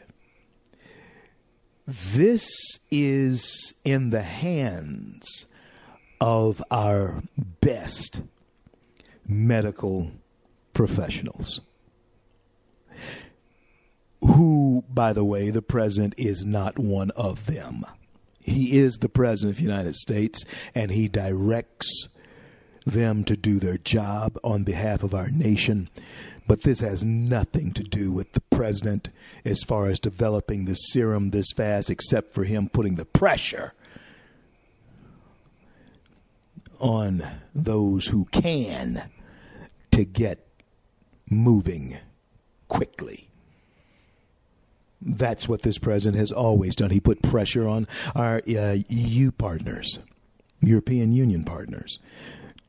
This 1.85 2.49
is 2.89 3.73
in 3.83 4.09
the 4.09 4.23
hands 4.23 5.45
of 6.19 6.61
our 6.71 7.21
best 7.37 8.21
medical 9.27 10.11
professionals. 10.73 11.61
Who, 14.27 14.83
by 14.89 15.13
the 15.13 15.25
way, 15.25 15.49
the 15.49 15.61
president 15.61 16.15
is 16.17 16.45
not 16.45 16.79
one 16.79 17.11
of 17.11 17.45
them. 17.45 17.85
He 18.41 18.77
is 18.77 18.97
the 18.97 19.09
president 19.09 19.53
of 19.53 19.57
the 19.57 19.69
United 19.69 19.95
States, 19.95 20.45
and 20.73 20.91
he 20.91 21.07
directs 21.07 22.07
them 22.85 23.23
to 23.25 23.35
do 23.35 23.59
their 23.59 23.77
job 23.77 24.37
on 24.43 24.63
behalf 24.63 25.03
of 25.03 25.13
our 25.15 25.29
nation. 25.29 25.89
But 26.47 26.61
this 26.61 26.79
has 26.79 27.03
nothing 27.03 27.71
to 27.73 27.83
do 27.83 28.11
with 28.11 28.33
the 28.33 28.41
president 28.41 29.09
as 29.43 29.63
far 29.63 29.87
as 29.87 29.99
developing 29.99 30.65
the 30.65 30.75
serum 30.75 31.31
this 31.31 31.51
fast, 31.51 31.89
except 31.89 32.33
for 32.33 32.43
him 32.43 32.69
putting 32.69 32.95
the 32.95 33.05
pressure 33.05 33.73
on 36.79 37.23
those 37.53 38.07
who 38.07 38.25
can 38.25 39.09
to 39.91 40.05
get 40.05 40.47
moving 41.29 41.97
quickly. 42.67 43.29
That's 45.05 45.47
what 45.47 45.61
this 45.61 45.77
president 45.77 46.17
has 46.19 46.31
always 46.31 46.75
done. 46.75 46.89
He 46.89 46.99
put 46.99 47.21
pressure 47.21 47.67
on 47.67 47.87
our 48.15 48.41
uh, 48.47 48.77
EU 48.89 49.31
partners, 49.31 49.99
European 50.61 51.11
Union 51.11 51.43
partners, 51.43 51.99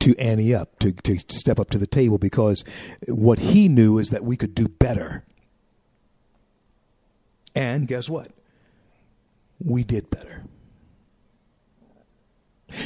to 0.01 0.15
ante 0.19 0.55
up, 0.55 0.79
to, 0.81 0.93
to 0.93 1.19
step 1.29 1.59
up 1.59 1.71
to 1.71 1.79
the 1.79 1.87
table 1.87 2.19
because 2.19 2.63
what 3.09 3.39
he 3.39 3.69
knew 3.69 3.97
is 3.97 4.11
that 4.11 4.23
we 4.23 4.37
could 4.37 4.55
do 4.55 4.69
better. 4.69 5.25
And 7.55 7.89
guess 7.89 8.09
what? 8.09 8.33
We 9.59 9.83
did 9.83 10.11
better. 10.11 10.45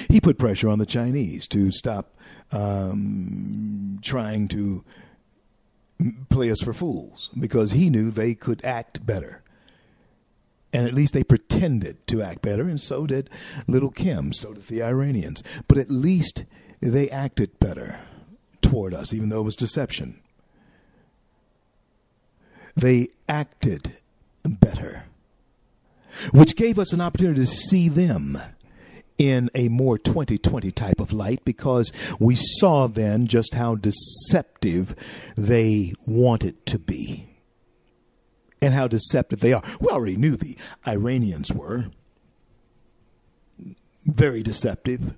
He 0.08 0.20
put 0.20 0.38
pressure 0.38 0.68
on 0.68 0.78
the 0.78 0.86
Chinese 0.86 1.48
to 1.48 1.72
stop 1.72 2.14
um, 2.52 3.98
trying 4.02 4.46
to 4.48 4.84
play 6.28 6.50
us 6.50 6.60
for 6.62 6.72
fools 6.72 7.30
because 7.38 7.72
he 7.72 7.90
knew 7.90 8.10
they 8.10 8.34
could 8.34 8.64
act 8.64 9.04
better. 9.04 9.42
And 10.72 10.86
at 10.86 10.94
least 10.94 11.14
they 11.14 11.24
pretended 11.24 12.06
to 12.06 12.22
act 12.22 12.42
better, 12.42 12.68
and 12.68 12.80
so 12.80 13.06
did 13.06 13.28
little 13.66 13.90
Kim, 13.90 14.32
so 14.32 14.54
did 14.54 14.66
the 14.68 14.82
Iranians. 14.82 15.42
But 15.66 15.78
at 15.78 15.90
least 15.90 16.44
they 16.80 17.10
acted 17.10 17.58
better 17.58 18.00
toward 18.62 18.94
us, 18.94 19.12
even 19.12 19.28
though 19.28 19.40
it 19.40 19.44
was 19.44 19.56
deception. 19.56 20.20
They 22.76 23.08
acted 23.28 23.96
better, 24.44 25.06
which 26.30 26.56
gave 26.56 26.78
us 26.78 26.92
an 26.92 27.00
opportunity 27.00 27.40
to 27.40 27.46
see 27.46 27.88
them 27.88 28.38
in 29.20 29.50
a 29.54 29.68
more 29.68 29.98
2020 29.98 30.70
type 30.70 30.98
of 30.98 31.12
light 31.12 31.44
because 31.44 31.92
we 32.18 32.34
saw 32.34 32.86
then 32.86 33.26
just 33.26 33.52
how 33.52 33.74
deceptive 33.74 34.94
they 35.36 35.92
wanted 36.06 36.64
to 36.64 36.78
be 36.78 37.28
and 38.62 38.72
how 38.72 38.88
deceptive 38.88 39.40
they 39.40 39.52
are. 39.52 39.62
We 39.78 39.88
already 39.88 40.16
knew 40.16 40.36
the 40.36 40.56
Iranians 40.88 41.52
were 41.52 41.90
very 44.06 44.42
deceptive 44.42 45.12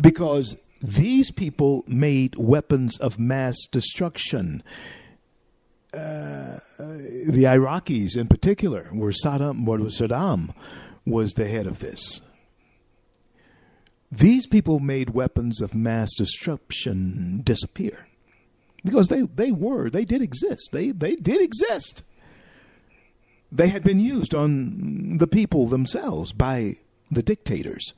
because 0.00 0.56
these 0.80 1.32
people 1.32 1.82
made 1.88 2.36
weapons 2.36 2.96
of 2.98 3.18
mass 3.18 3.56
destruction. 3.72 4.62
Uh, 5.92 6.60
the 6.78 7.42
Iraqis, 7.44 8.16
in 8.16 8.28
particular, 8.28 8.88
were 8.92 9.10
Saddam, 9.10 9.64
what 9.64 9.80
was 9.80 10.00
Saddam 10.00 10.54
was 11.10 11.32
the 11.32 11.46
head 11.46 11.66
of 11.66 11.80
this. 11.80 12.20
These 14.12 14.46
people 14.46 14.80
made 14.80 15.10
weapons 15.10 15.60
of 15.60 15.74
mass 15.74 16.14
destruction 16.16 17.42
disappear 17.44 18.08
because 18.84 19.08
they, 19.08 19.22
they 19.22 19.52
were, 19.52 19.88
they 19.88 20.04
did 20.04 20.20
exist. 20.22 20.70
They, 20.72 20.90
they 20.90 21.16
did 21.16 21.40
exist. 21.40 22.02
They 23.52 23.68
had 23.68 23.84
been 23.84 24.00
used 24.00 24.34
on 24.34 25.18
the 25.18 25.26
people 25.26 25.66
themselves 25.66 26.32
by 26.32 26.74
the 27.10 27.22
dictators. 27.22 27.92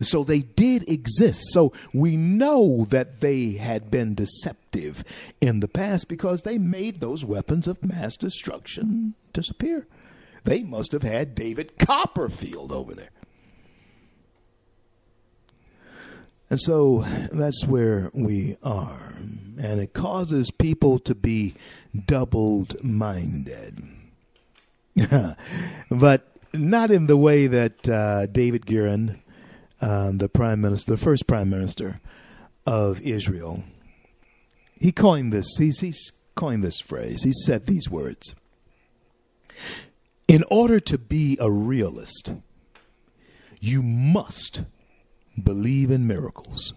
So 0.00 0.24
they 0.24 0.40
did 0.40 0.88
exist. 0.88 1.52
So 1.52 1.72
we 1.92 2.16
know 2.16 2.84
that 2.86 3.20
they 3.20 3.52
had 3.52 3.90
been 3.90 4.14
deceptive 4.14 5.04
in 5.40 5.60
the 5.60 5.68
past 5.68 6.08
because 6.08 6.42
they 6.42 6.58
made 6.58 6.96
those 6.96 7.24
weapons 7.24 7.68
of 7.68 7.84
mass 7.84 8.16
destruction 8.16 9.14
disappear. 9.32 9.86
They 10.44 10.62
must 10.62 10.92
have 10.92 11.02
had 11.02 11.34
David 11.34 11.78
Copperfield 11.78 12.72
over 12.72 12.94
there. 12.94 13.10
And 16.50 16.60
so 16.60 17.04
that's 17.32 17.64
where 17.64 18.10
we 18.12 18.56
are. 18.62 19.14
And 19.62 19.80
it 19.80 19.94
causes 19.94 20.50
people 20.50 20.98
to 20.98 21.14
be 21.14 21.54
doubled 22.06 22.82
minded. 22.84 23.78
but 25.90 26.28
not 26.52 26.90
in 26.90 27.06
the 27.06 27.16
way 27.16 27.46
that 27.46 27.88
uh, 27.88 28.26
David 28.26 28.66
Gurion, 28.66 29.18
uh, 29.80 30.12
the 30.12 30.28
prime 30.28 30.60
minister, 30.60 30.92
the 30.92 30.98
first 30.98 31.26
prime 31.26 31.48
minister 31.48 32.00
of 32.66 33.00
Israel, 33.00 33.64
he 34.78 34.92
coined 34.92 35.32
this. 35.32 35.56
He's, 35.56 35.80
he's 35.80 36.12
coined 36.34 36.62
this 36.62 36.80
phrase. 36.80 37.22
He 37.22 37.32
said 37.32 37.64
these 37.64 37.88
words: 37.88 38.34
"In 40.28 40.44
order 40.50 40.80
to 40.80 40.98
be 40.98 41.36
a 41.40 41.50
realist, 41.50 42.34
you 43.60 43.82
must 43.82 44.64
believe 45.42 45.90
in 45.90 46.06
miracles." 46.06 46.74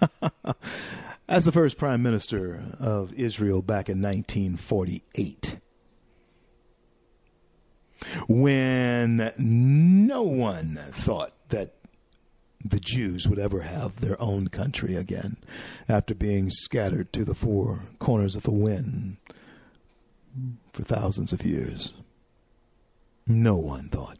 As 1.28 1.44
the 1.44 1.52
first 1.52 1.78
prime 1.78 2.02
minister 2.02 2.64
of 2.78 3.14
Israel 3.14 3.62
back 3.62 3.88
in 3.88 4.02
1948 4.02 5.60
when 8.28 9.32
no 9.38 10.22
one 10.22 10.78
thought 10.90 11.32
that 11.48 11.74
the 12.64 12.80
Jews 12.80 13.28
would 13.28 13.38
ever 13.38 13.62
have 13.62 14.00
their 14.00 14.20
own 14.20 14.48
country 14.48 14.94
again 14.94 15.36
after 15.88 16.14
being 16.14 16.50
scattered 16.50 17.12
to 17.12 17.24
the 17.24 17.34
four 17.34 17.84
corners 17.98 18.36
of 18.36 18.42
the 18.42 18.50
wind 18.50 19.16
for 20.72 20.82
thousands 20.82 21.32
of 21.32 21.44
years. 21.44 21.94
No 23.26 23.56
one 23.56 23.88
thought. 23.88 24.18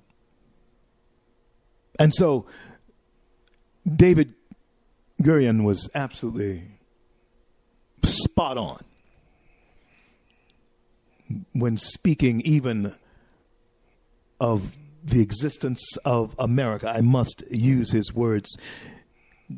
And 1.99 2.15
so 2.15 2.47
David 3.87 4.35
Gurion 5.23 5.65
was 5.65 5.89
absolutely 5.95 6.63
spot 8.05 8.57
on 8.57 8.83
when 11.53 11.77
speaking 11.77 12.41
even 12.43 12.95
of 14.41 14.73
the 15.05 15.21
existence 15.21 15.97
of 16.05 16.35
America. 16.39 16.91
I 16.91 17.01
must 17.01 17.43
use 17.51 17.93
his 17.93 18.15
words 18.15 18.57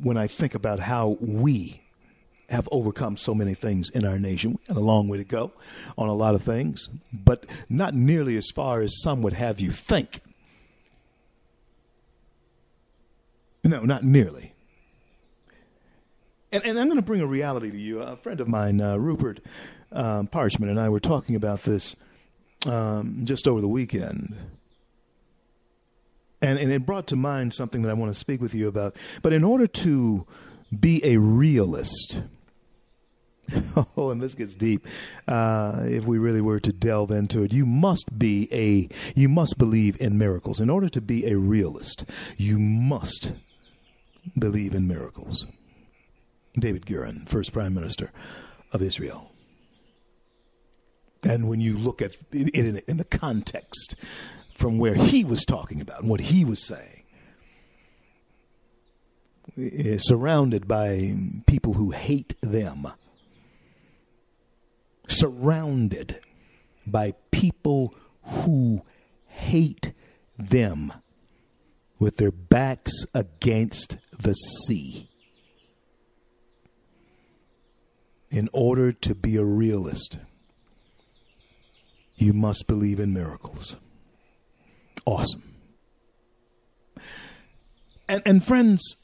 when 0.03 0.17
I 0.17 0.27
think 0.27 0.55
about 0.55 0.81
how 0.81 1.17
we 1.21 1.82
have 2.53 2.69
overcome 2.71 3.17
so 3.17 3.35
many 3.35 3.55
things 3.55 3.91
in 3.91 4.05
our 4.05 4.19
nation. 4.19 4.53
We 4.53 4.65
have 4.69 4.77
a 4.77 4.81
long 4.81 5.09
way 5.09 5.19
to 5.19 5.25
go 5.25 5.53
on 5.97 6.09
a 6.09 6.15
lot 6.15 6.35
of 6.35 6.43
things, 6.43 6.89
but 7.13 7.47
not 7.69 7.95
nearly 7.95 8.37
as 8.37 8.51
far 8.55 8.83
as 8.83 9.01
some 9.03 9.23
would 9.23 9.33
have 9.33 9.59
you 9.59 9.71
think. 9.71 10.21
No, 13.65 13.81
not 13.81 14.03
nearly. 14.03 14.53
And, 16.51 16.65
and 16.65 16.79
I'm 16.79 16.89
going 16.89 16.97
to 16.97 17.03
bring 17.05 17.23
a 17.23 17.27
reality 17.27 17.71
to 17.71 17.79
you. 17.79 18.03
A 18.03 18.17
friend 18.17 18.41
of 18.41 18.49
mine, 18.49 18.81
uh, 18.81 18.97
Rupert 18.97 19.41
um, 19.91 20.27
Parchman, 20.27 20.69
and 20.69 20.79
I 20.79 20.91
were 20.91 21.01
talking 21.01 21.37
about 21.37 21.63
this 21.63 21.97
um, 22.67 23.23
just 23.25 23.49
over 23.49 23.61
the 23.61 23.69
weekend. 23.69 24.35
And, 26.43 26.59
and 26.59 26.71
it 26.71 26.85
brought 26.85 27.07
to 27.07 27.17
mind 27.17 27.55
something 27.55 27.83
that 27.83 27.91
I 27.91 27.95
want 27.95 28.13
to 28.13 28.19
speak 28.19 28.43
with 28.43 28.53
you 28.53 28.69
about. 28.69 28.97
But 29.23 29.33
in 29.33 29.45
order 29.45 29.67
to 29.67 30.27
be 30.79 31.01
a 31.05 31.19
realist, 31.19 32.23
oh, 33.97 34.11
and 34.11 34.21
this 34.21 34.35
gets 34.35 34.55
deep. 34.55 34.87
Uh, 35.27 35.81
if 35.85 36.07
we 36.07 36.19
really 36.19 36.41
were 36.41 36.61
to 36.61 36.73
delve 36.73 37.11
into 37.11 37.43
it, 37.43 37.53
you 37.53 37.67
must 37.67 38.19
be 38.19 38.49
a 38.53 38.89
you 39.19 39.29
must 39.29 39.59
believe 39.59 40.01
in 40.01 40.17
miracles. 40.17 40.61
In 40.61 40.71
order 40.71 40.89
to 40.89 41.01
be 41.01 41.27
a 41.27 41.37
realist, 41.37 42.05
you 42.37 42.59
must 42.59 43.35
believe 44.39 44.75
in 44.75 44.87
miracles. 44.87 45.47
David 46.59 46.87
Gurion, 46.87 47.29
first 47.29 47.53
prime 47.53 47.75
minister 47.75 48.13
of 48.73 48.83
Israel. 48.83 49.33
And 51.25 51.49
when 51.49 51.61
you 51.61 51.79
look 51.79 52.03
at 52.03 52.17
it 52.33 52.55
in, 52.55 52.81
in 52.89 52.97
the 52.97 53.05
context 53.05 53.97
from 54.55 54.79
where 54.79 54.95
he 54.95 55.25
was 55.25 55.45
talking 55.45 55.81
about 55.81 56.01
and 56.01 56.11
what 56.11 56.21
he 56.21 56.45
was 56.45 56.67
saying. 56.67 57.05
Surrounded 59.99 60.69
by 60.69 61.15
people 61.47 61.75
who 61.75 61.91
hate 61.91 62.35
them. 62.41 62.87
Surrounded 65.13 66.21
by 66.87 67.15
people 67.31 67.95
who 68.23 68.83
hate 69.27 69.93
them 70.39 70.93
with 71.99 72.17
their 72.17 72.33
backs 72.33 72.93
against 73.15 73.99
the 74.19 74.33
sea. 74.33 75.09
In 78.31 78.49
order 78.53 78.93
to 78.93 79.15
be 79.15 79.37
a 79.37 79.45
realist, 79.45 80.19
you 82.17 82.33
must 82.33 82.67
believe 82.67 82.99
in 82.99 83.13
miracles 83.13 83.77
awesome. 85.05 85.43
And, 88.09 88.23
and 88.27 88.45
friends, 88.45 88.97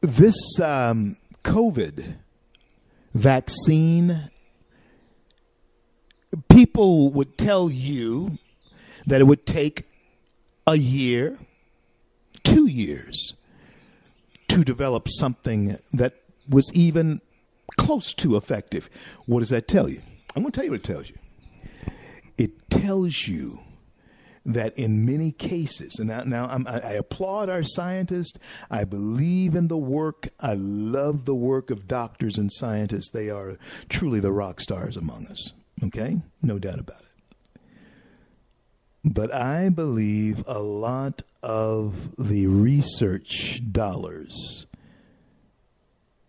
this 0.00 0.60
um, 0.60 1.16
COVID 1.42 2.16
vaccine, 3.12 4.30
people 6.48 7.10
would 7.10 7.36
tell 7.38 7.70
you 7.70 8.38
that 9.06 9.20
it 9.20 9.24
would 9.24 9.46
take 9.46 9.84
a 10.66 10.76
year, 10.76 11.38
two 12.42 12.66
years 12.66 13.34
to 14.48 14.64
develop 14.64 15.08
something 15.08 15.76
that 15.92 16.14
was 16.48 16.72
even 16.74 17.20
close 17.76 18.14
to 18.14 18.36
effective. 18.36 18.88
What 19.26 19.40
does 19.40 19.50
that 19.50 19.68
tell 19.68 19.88
you? 19.88 20.00
I'm 20.34 20.42
going 20.42 20.52
to 20.52 20.56
tell 20.56 20.64
you 20.64 20.70
what 20.70 20.80
it 20.80 20.84
tells 20.84 21.08
you. 21.08 21.16
It 22.36 22.70
tells 22.70 23.28
you 23.28 23.60
that 24.46 24.76
in 24.78 25.06
many 25.06 25.32
cases, 25.32 25.98
and 25.98 26.08
now, 26.08 26.24
now 26.24 26.46
i 26.66 26.92
applaud 26.92 27.48
our 27.48 27.62
scientists. 27.62 28.38
I 28.70 28.84
believe 28.84 29.54
in 29.54 29.68
the 29.68 29.78
work. 29.78 30.28
I 30.38 30.54
love 30.54 31.24
the 31.24 31.34
work 31.34 31.70
of 31.70 31.88
doctors 31.88 32.36
and 32.36 32.52
scientists. 32.52 33.10
They 33.10 33.30
are 33.30 33.56
truly 33.88 34.20
the 34.20 34.32
rock 34.32 34.60
stars 34.60 34.96
among 34.96 35.26
us. 35.26 35.52
Okay? 35.84 36.20
No 36.42 36.58
doubt 36.58 36.80
about 36.80 37.00
it. 37.00 37.60
But 39.04 39.34
I 39.34 39.68
believe 39.68 40.42
a 40.46 40.60
lot 40.60 41.22
of 41.42 42.14
the 42.16 42.46
research 42.46 43.60
dollars 43.70 44.66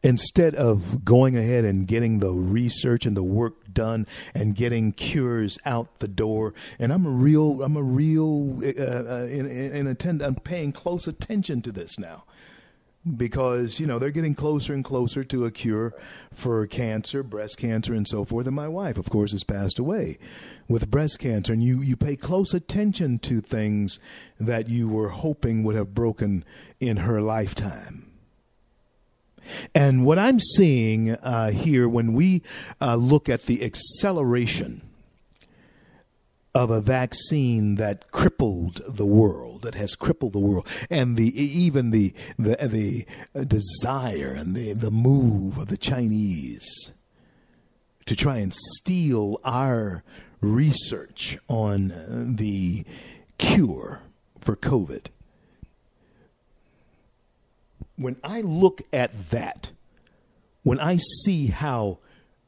instead 0.03 0.53
of 0.55 1.03
going 1.03 1.35
ahead 1.35 1.65
and 1.65 1.87
getting 1.87 2.19
the 2.19 2.31
research 2.31 3.07
and 3.07 3.17
the 3.17 3.23
work 3.23 3.73
done 3.73 4.05
and 4.35 4.55
getting 4.55 4.91
cures 4.91 5.57
out 5.65 5.97
the 5.97 6.07
door 6.07 6.53
and 6.77 6.93
i'm 6.93 7.07
a 7.07 7.09
real 7.09 7.63
i'm 7.63 7.75
a 7.75 7.81
real 7.81 8.59
uh, 8.63 8.83
uh, 8.83 9.27
in, 9.31 9.47
in 9.47 9.87
attend 9.87 10.21
i'm 10.21 10.35
paying 10.35 10.71
close 10.71 11.07
attention 11.07 11.59
to 11.59 11.71
this 11.71 11.97
now 11.97 12.23
because 13.17 13.79
you 13.79 13.85
know 13.85 13.99
they're 13.99 14.09
getting 14.09 14.35
closer 14.35 14.73
and 14.73 14.83
closer 14.83 15.23
to 15.23 15.45
a 15.45 15.51
cure 15.51 15.93
for 16.33 16.65
cancer, 16.67 17.23
breast 17.23 17.57
cancer, 17.57 17.93
and 17.93 18.07
so 18.07 18.25
forth. 18.25 18.47
And 18.47 18.55
my 18.55 18.67
wife, 18.67 18.97
of 18.97 19.09
course, 19.09 19.31
has 19.31 19.43
passed 19.43 19.79
away 19.79 20.17
with 20.67 20.89
breast 20.89 21.19
cancer, 21.19 21.53
and 21.53 21.63
you 21.63 21.81
you 21.81 21.95
pay 21.95 22.15
close 22.15 22.53
attention 22.53 23.19
to 23.19 23.41
things 23.41 23.99
that 24.39 24.69
you 24.69 24.89
were 24.89 25.09
hoping 25.09 25.63
would 25.63 25.75
have 25.75 25.93
broken 25.93 26.43
in 26.79 26.97
her 26.97 27.21
lifetime. 27.21 28.11
And 29.75 30.05
what 30.05 30.17
I'm 30.17 30.39
seeing 30.39 31.11
uh, 31.11 31.51
here 31.51 31.87
when 31.87 32.13
we 32.13 32.41
uh, 32.81 32.95
look 32.95 33.29
at 33.29 33.43
the 33.43 33.63
acceleration 33.63 34.81
of 36.55 36.71
a 36.71 36.79
vaccine 36.79 37.75
that 37.75 38.09
crippled 38.13 38.81
the 38.87 39.05
world, 39.05 39.61
that 39.63 39.75
has 39.75 39.93
crippled 39.93 40.31
the 40.31 40.39
world, 40.39 40.65
and 40.89 41.17
the 41.17 41.27
even 41.37 41.91
the 41.91 42.13
the, 42.39 43.05
the 43.33 43.45
desire 43.45 44.33
and 44.33 44.55
the, 44.55 44.71
the 44.71 44.89
move 44.89 45.57
of 45.57 45.67
the 45.67 45.77
Chinese 45.77 46.93
to 48.05 48.15
try 48.15 48.37
and 48.37 48.53
steal 48.53 49.37
our 49.43 50.03
research 50.39 51.37
on 51.49 52.35
the 52.37 52.85
cure 53.37 54.03
for 54.39 54.55
COVID. 54.55 55.07
When 57.97 58.15
I 58.23 58.41
look 58.41 58.81
at 58.93 59.31
that, 59.31 59.71
when 60.63 60.79
I 60.79 60.97
see 61.23 61.47
how 61.47 61.99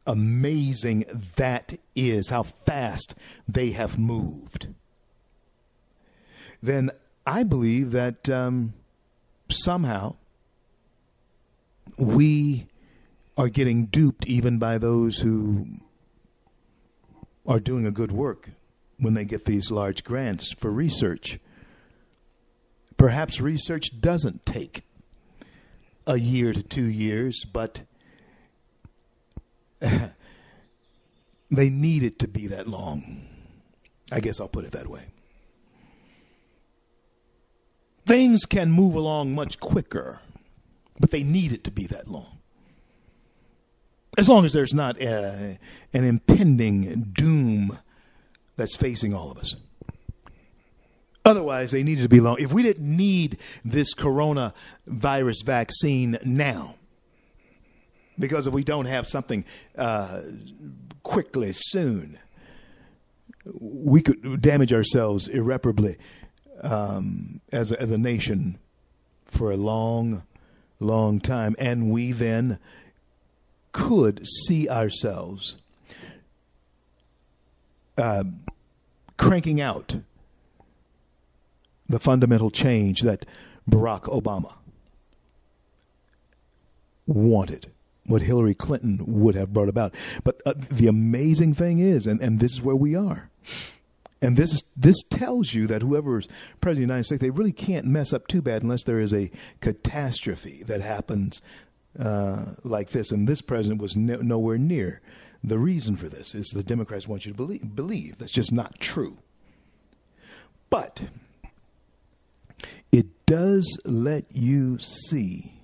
amazing 0.08 1.06
that 1.36 1.78
is, 1.96 2.30
how 2.30 2.44
fast 2.44 3.14
they 3.48 3.72
have 3.72 4.00
moved, 4.00 4.70
then 6.64 6.90
I 7.26 7.44
believe 7.44 7.92
that 7.92 8.30
um, 8.30 8.74
somehow 9.50 10.16
we 11.98 12.68
are 13.38 13.50
getting 13.50 13.86
duped 13.86 14.26
even 14.26 14.58
by 14.58 14.78
those 14.78 15.20
who 15.20 15.68
are 17.46 17.60
doing 17.60 17.86
a 17.86 17.92
good 17.92 18.12
work 18.12 18.50
when 18.98 19.14
they 19.14 19.26
get 19.26 19.46
these 19.46 19.70
large 19.70 20.04
grants 20.04 20.52
for 20.54 20.72
research. 20.72 21.40
Perhaps 22.98 23.40
research 23.40 24.02
doesn't 24.02 24.46
take 24.46 24.82
a 26.08 26.18
year 26.18 26.54
to 26.54 26.64
two 26.64 26.86
years, 26.86 27.46
but 27.46 27.84
they 31.52 31.70
need 31.70 32.04
it 32.04 32.20
to 32.20 32.28
be 32.28 32.48
that 32.48 32.68
long. 32.68 33.22
I 34.12 34.20
guess 34.20 34.40
I'll 34.40 34.48
put 34.48 34.66
it 34.66 34.72
that 34.72 34.88
way. 34.88 35.08
Things 38.06 38.46
can 38.46 38.72
move 38.72 38.96
along 38.96 39.36
much 39.36 39.60
quicker, 39.60 40.22
but 41.00 41.12
they 41.12 41.24
need 41.24 41.52
it 41.52 41.66
to 41.66 41.72
be 41.72 41.88
that 41.88 42.08
long. 42.08 42.38
As 44.18 44.30
long 44.30 44.46
as 44.46 44.54
there's 44.54 44.74
not 44.74 45.00
a, 45.00 45.60
an 45.94 46.04
impending 46.06 47.12
doom 47.12 47.78
that's 48.56 48.76
facing 48.76 49.14
all 49.14 49.30
of 49.30 49.38
us. 49.38 49.56
Otherwise, 51.24 51.72
they 51.72 51.84
needed 51.84 52.04
to 52.04 52.10
be 52.10 52.22
long. 52.22 52.38
If 52.40 52.54
we 52.54 52.64
didn't 52.64 52.96
need 52.96 53.38
this 53.66 53.94
coronavirus 53.94 55.44
vaccine 55.44 56.18
now, 56.24 56.77
because 58.20 58.48
if 58.48 58.54
we 58.54 58.64
don't 58.64 58.86
have 58.86 59.08
something 59.08 59.46
uh, 59.78 60.22
quickly 61.04 61.52
soon, 61.54 62.18
we 63.60 64.02
could 64.02 64.42
damage 64.42 64.74
ourselves 64.74 65.28
irreparably 65.28 65.98
um, 66.62 67.40
as, 67.52 67.72
a, 67.72 67.82
as 67.82 67.92
a 67.92 67.98
nation 67.98 68.58
for 69.26 69.52
a 69.52 69.58
long, 69.58 70.24
long 70.80 71.20
time. 71.20 71.56
And 71.60 71.92
we 71.92 72.12
then 72.12 72.60
could 73.72 74.26
see 74.28 74.68
ourselves 74.68 75.58
uh, 77.98 78.24
cranking 79.18 79.62
out 79.62 79.98
the 81.88 82.00
fundamental 82.00 82.52
change 82.52 83.02
that 83.02 83.26
Barack 83.70 84.04
Obama 84.04 84.54
wanted, 87.06 87.72
what 88.08 88.24
Hillary 88.24 88.56
Clinton 88.56 89.00
would 89.06 89.36
have 89.36 89.54
brought 89.54 89.70
about. 89.70 89.94
But 90.24 90.42
uh, 90.46 90.54
the 90.58 90.88
amazing 90.88 91.54
thing 91.54 91.80
is, 91.80 92.08
and, 92.08 92.22
and 92.22 92.40
this 92.40 92.54
is 92.54 92.62
where 92.62 92.76
we 92.76 92.96
are. 92.96 93.30
And 94.22 94.36
this 94.36 94.64
this 94.76 95.02
tells 95.04 95.54
you 95.54 95.68
that 95.68 95.84
whoever's 95.84 96.28
president 96.60 96.70
of 96.70 96.76
the 96.76 96.82
United 96.94 97.04
States, 97.04 97.22
they 97.22 97.30
really 97.30 97.54
can't 97.54 97.86
mess 97.86 98.14
up 98.14 98.28
too 98.28 98.42
bad 98.42 98.64
unless 98.64 98.84
there 98.84 99.00
is 99.00 99.14
a 99.14 99.30
catastrophe 99.62 100.64
that 100.64 100.82
happens 100.82 101.42
uh, 102.00 102.54
like 102.64 102.90
this. 102.90 103.12
And 103.12 103.28
this 103.28 103.42
president 103.42 103.80
was 103.80 103.96
no, 103.96 104.16
nowhere 104.18 104.58
near 104.58 105.02
the 105.44 105.60
reason 105.60 105.96
for 105.96 106.10
this. 106.10 106.34
Is 106.34 106.48
the 106.48 106.64
Democrats 106.64 107.08
want 107.08 107.26
you 107.26 107.32
to 107.32 107.38
believe 107.38 107.76
believe 107.76 108.18
that's 108.18 108.32
just 108.32 108.52
not 108.52 108.80
true. 108.80 109.20
But 110.70 111.04
it 112.92 113.26
does 113.26 113.80
let 113.86 114.26
you 114.32 114.80
see, 114.80 115.57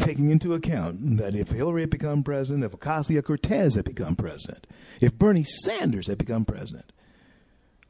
taking 0.00 0.30
into 0.30 0.54
account 0.54 1.18
that 1.18 1.34
if 1.34 1.50
Hillary 1.50 1.82
had 1.82 1.90
become 1.90 2.22
president, 2.22 2.64
if 2.64 2.72
Ocasio 2.72 3.24
Cortez 3.24 3.74
had 3.74 3.84
become 3.84 4.14
president, 4.16 4.66
if 5.00 5.14
Bernie 5.14 5.44
Sanders 5.44 6.06
had 6.06 6.18
become 6.18 6.44
president, 6.44 6.92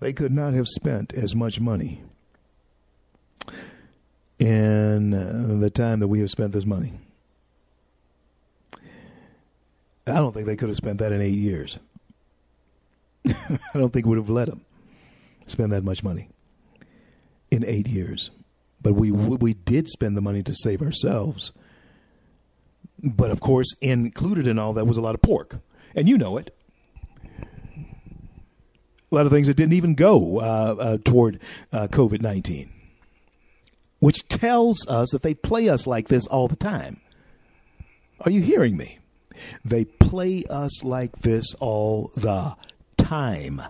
they 0.01 0.13
could 0.13 0.33
not 0.33 0.55
have 0.55 0.69
spent 0.69 1.13
as 1.13 1.35
much 1.35 1.61
money 1.61 2.03
in 4.39 5.13
uh, 5.13 5.59
the 5.61 5.71
time 5.71 6.01
that 6.01 6.09
we 6.09 6.21
have 6.21 6.31
spent 6.31 6.53
this 6.53 6.67
money. 6.67 6.95
I 10.07 10.15
don't 10.15 10.33
think 10.33 10.47
they 10.47 10.57
could 10.57 10.69
have 10.71 10.77
spent 10.77 10.99
that 10.99 11.13
in 11.13 11.21
eight 11.21 11.39
years. 11.39 11.79
I 13.27 13.59
don't 13.75 13.93
think 13.93 14.07
we 14.07 14.11
would 14.11 14.19
have 14.19 14.31
let 14.31 14.49
them 14.49 14.65
spend 15.47 15.73
that 15.73 15.85
much 15.85 16.03
money 16.03 16.29
in 17.51 17.65
eight 17.67 17.89
years. 17.89 18.31
But 18.83 18.95
we 18.95 19.11
we 19.11 19.55
did 19.55 19.89
spend 19.89 20.17
the 20.17 20.23
money 20.23 20.43
to 20.43 20.55
save 20.55 20.81
ourselves. 20.81 21.53
But 23.03 23.31
of 23.31 23.41
course, 23.41 23.75
included 23.81 24.47
in 24.47 24.59
all 24.59 24.73
that 24.75 24.87
was 24.87 24.97
a 24.97 25.01
lot 25.01 25.15
of 25.15 25.23
pork, 25.23 25.57
and 25.95 26.09
you 26.09 26.19
know 26.19 26.37
it. 26.37 26.55
A 29.11 29.15
lot 29.15 29.27
of 29.27 29.33
things 29.33 29.47
that 29.47 29.57
didn't 29.57 29.73
even 29.73 29.95
go 29.95 30.39
uh, 30.39 30.77
uh, 30.79 30.99
toward 31.03 31.41
uh, 31.73 31.89
COVID 31.91 32.21
nineteen, 32.21 32.71
which 33.99 34.29
tells 34.29 34.87
us 34.87 35.11
that 35.11 35.23
they 35.23 35.35
play 35.35 35.69
us 35.69 35.87
like 35.87 36.09
this 36.09 36.27
all 36.27 36.47
the 36.47 36.57
time. 36.57 37.01
Are 38.21 38.31
you 38.31 38.43
hearing 38.43 38.77
me? 38.77 38.99
They 39.65 39.87
play 39.87 40.45
us 40.51 40.85
like 40.85 41.21
this 41.21 41.55
all 41.55 42.11
the 42.15 42.55
time. 42.99 43.63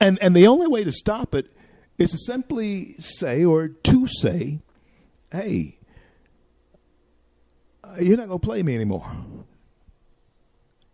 And 0.00 0.18
and 0.20 0.34
the 0.34 0.48
only 0.48 0.66
way 0.66 0.82
to 0.82 0.92
stop 0.92 1.34
it 1.34 1.52
is 1.98 2.10
to 2.10 2.18
simply 2.18 2.94
say 2.94 3.44
or 3.44 3.68
to 3.68 4.08
say, 4.08 4.58
"Hey, 5.30 5.78
you're 8.00 8.16
not 8.16 8.28
going 8.28 8.40
to 8.40 8.46
play 8.46 8.62
me 8.62 8.74
anymore." 8.74 9.04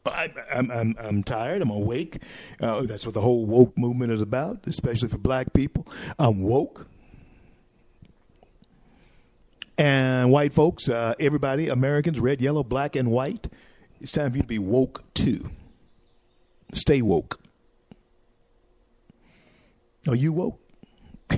I, 0.06 0.32
am 0.50 0.70
I'm, 0.70 0.96
I'm 0.98 1.22
tired. 1.22 1.62
I'm 1.62 1.70
awake. 1.70 2.22
Uh, 2.60 2.82
that's 2.82 3.04
what 3.04 3.14
the 3.14 3.20
whole 3.20 3.44
woke 3.44 3.76
movement 3.76 4.12
is 4.12 4.22
about, 4.22 4.66
especially 4.66 5.08
for 5.08 5.18
black 5.18 5.52
people. 5.52 5.86
I'm 6.18 6.42
woke. 6.42 6.86
And 9.76 10.30
white 10.30 10.52
folks, 10.52 10.88
uh, 10.88 11.14
everybody, 11.18 11.68
Americans, 11.68 12.20
red, 12.20 12.40
yellow, 12.40 12.62
black, 12.62 12.96
and 12.96 13.10
white, 13.10 13.48
it's 14.00 14.12
time 14.12 14.30
for 14.30 14.36
you 14.36 14.42
to 14.42 14.48
be 14.48 14.58
woke 14.58 15.02
too. 15.14 15.50
Stay 16.72 17.00
woke. 17.02 17.40
Are 20.08 20.14
you 20.14 20.32
woke? 20.32 20.60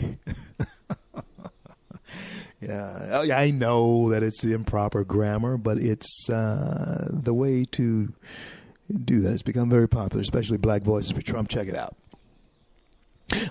yeah, 2.63 3.37
I 3.37 3.51
know 3.51 4.11
that 4.11 4.23
it's 4.23 4.45
improper 4.45 5.05
grammar, 5.05 5.57
but 5.57 5.79
it's 5.79 6.31
uh, 6.31 7.09
the 7.11 7.35
way 7.35 7.65
to 7.73 8.13
do 9.05 9.21
that. 9.21 9.33
It's 9.33 9.43
become 9.43 9.69
very 9.69 9.89
popular, 9.89 10.23
especially 10.23 10.59
Black 10.59 10.83
Voices 10.83 11.13
for 11.13 11.23
Trump. 11.23 11.49
Check 11.49 11.69
it 11.69 11.77
out. 11.77 11.97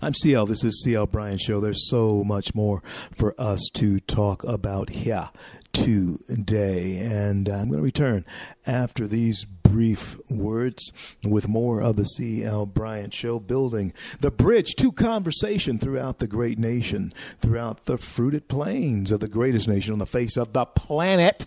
I'm 0.02 0.14
CL. 0.14 0.46
This 0.46 0.64
is 0.64 0.84
CL 0.84 1.08
Bryant 1.08 1.42
Show. 1.42 1.60
There's 1.60 1.90
so 1.90 2.24
much 2.24 2.54
more 2.54 2.84
for 3.12 3.34
us 3.40 3.70
to 3.74 4.00
talk 4.02 4.44
about 4.44 4.92
here 4.92 5.30
today. 5.74 7.00
And 7.00 7.48
I'm 7.48 7.68
going 7.68 7.80
to 7.80 7.84
return 7.84 8.26
after 8.66 9.08
these 9.08 9.46
brief 9.46 10.20
words 10.30 10.92
with 11.24 11.48
more 11.48 11.82
of 11.82 11.96
the 11.96 12.06
C.L. 12.06 12.66
Bryant 12.66 13.14
Show, 13.14 13.40
building 13.40 13.94
the 14.20 14.32
bridge 14.32 14.76
to 14.76 14.92
conversation 14.92 15.80
throughout 15.80 16.20
the 16.20 16.28
great 16.28 16.60
nation, 16.60 17.12
throughout 17.40 17.86
the 17.86 17.98
fruited 17.98 18.48
plains 18.48 19.12
of 19.12 19.20
the 19.20 19.28
greatest 19.28 19.68
nation 19.68 19.94
on 19.94 20.00
the 20.00 20.06
face 20.06 20.38
of 20.38 20.54
the 20.54 20.66
planet, 20.66 21.46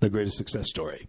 the 0.00 0.10
greatest 0.10 0.36
success 0.36 0.68
story 0.68 1.06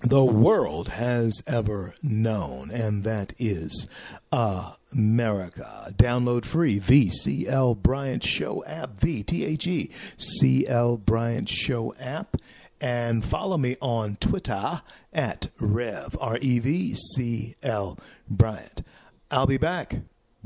the 0.00 0.24
world 0.24 0.88
has 0.88 1.42
ever 1.46 1.94
known, 2.02 2.70
and 2.70 3.04
that 3.04 3.32
is 3.38 3.86
America. 4.32 5.92
Download 5.96 6.44
free 6.44 6.78
the 6.78 7.10
CL 7.10 7.74
Bryant 7.76 8.24
Show 8.24 8.64
app, 8.64 9.00
the 9.00 9.22
T 9.22 9.44
H 9.44 9.66
E 9.66 9.90
C 10.16 10.66
L 10.66 10.96
Bryant 10.96 11.48
Show 11.48 11.94
app, 12.00 12.36
and 12.80 13.24
follow 13.24 13.58
me 13.58 13.76
on 13.80 14.16
Twitter 14.16 14.82
at 15.12 15.48
Rev 15.58 16.16
R 16.20 16.38
E 16.40 16.58
V 16.58 16.94
C 16.94 17.54
L 17.62 17.98
Bryant. 18.28 18.82
I'll 19.30 19.46
be 19.46 19.58
back. 19.58 19.96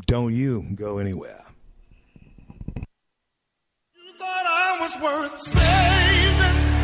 Don't 0.07 0.34
you 0.34 0.66
go 0.74 0.98
anywhere. 0.98 1.40
You 2.76 4.12
thought 4.18 4.46
I 4.46 4.78
was 4.80 5.00
worth 5.00 5.40
saving. 5.40 6.84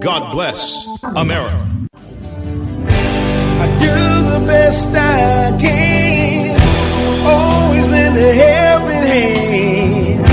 God 0.00 0.32
bless 0.32 0.86
America. 1.02 1.88
I 3.62 3.66
do 3.78 4.40
the 4.40 4.46
best 4.46 4.88
I 4.88 5.56
can. 5.60 6.60
Always 7.26 7.88
lend 7.88 8.16
a 8.16 8.32
helping 8.34 9.06
hand. 9.12 10.26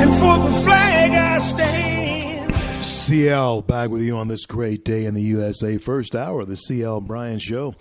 And 0.00 0.10
for 0.14 0.38
the 0.48 0.54
flag 0.62 1.10
I 1.12 1.38
stand. 1.40 2.54
CL 2.82 3.62
back 3.62 3.90
with 3.90 4.02
you 4.02 4.16
on 4.16 4.28
this 4.28 4.46
great 4.46 4.84
day 4.84 5.06
in 5.06 5.14
the 5.14 5.22
USA. 5.22 5.76
First 5.78 6.14
hour 6.14 6.40
of 6.40 6.48
the 6.48 6.56
CL 6.56 7.00
Bryant 7.02 7.42
Show. 7.42 7.74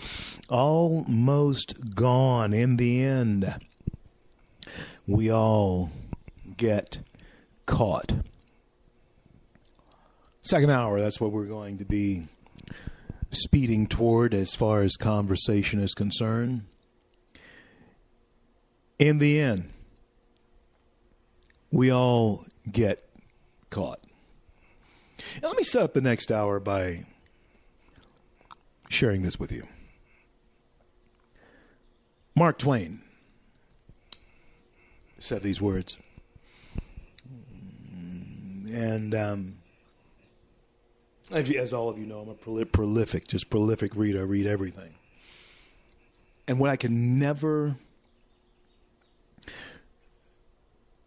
Almost 0.49 1.95
gone 1.95 2.53
in 2.53 2.77
the 2.77 3.03
end. 3.03 3.55
We 5.07 5.31
all 5.31 5.91
get 6.57 7.01
caught. 7.65 8.13
Second 10.51 10.71
hour, 10.71 10.99
that's 10.99 11.21
what 11.21 11.31
we're 11.31 11.45
going 11.45 11.77
to 11.77 11.85
be 11.85 12.27
speeding 13.29 13.87
toward 13.87 14.33
as 14.33 14.53
far 14.53 14.81
as 14.81 14.97
conversation 14.97 15.79
is 15.79 15.93
concerned. 15.93 16.65
In 18.99 19.19
the 19.19 19.39
end, 19.39 19.69
we 21.71 21.89
all 21.89 22.43
get 22.69 23.01
caught. 23.69 24.01
Now, 25.41 25.47
let 25.47 25.57
me 25.57 25.63
set 25.63 25.83
up 25.83 25.93
the 25.93 26.01
next 26.01 26.33
hour 26.33 26.59
by 26.59 27.05
sharing 28.89 29.21
this 29.21 29.39
with 29.39 29.53
you. 29.53 29.65
Mark 32.35 32.57
Twain 32.59 32.99
said 35.17 35.43
these 35.43 35.61
words. 35.61 35.97
And 38.65 39.15
um, 39.15 39.60
as 41.31 41.73
all 41.73 41.89
of 41.89 41.97
you 41.97 42.05
know, 42.05 42.19
I'm 42.19 42.29
a 42.29 42.35
proli- 42.35 42.71
prolific, 42.71 43.27
just 43.27 43.49
prolific 43.49 43.95
reader. 43.95 44.19
I 44.19 44.23
read 44.23 44.47
everything. 44.47 44.95
And 46.47 46.59
what 46.59 46.69
I 46.69 46.75
can 46.75 47.19
never 47.19 47.75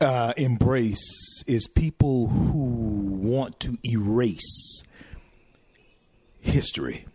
uh, 0.01 0.33
embrace 0.37 1.43
is 1.47 1.67
people 1.67 2.29
who 2.29 3.19
want 3.21 3.61
to 3.61 3.79
erase 3.85 4.83
history. 6.41 7.07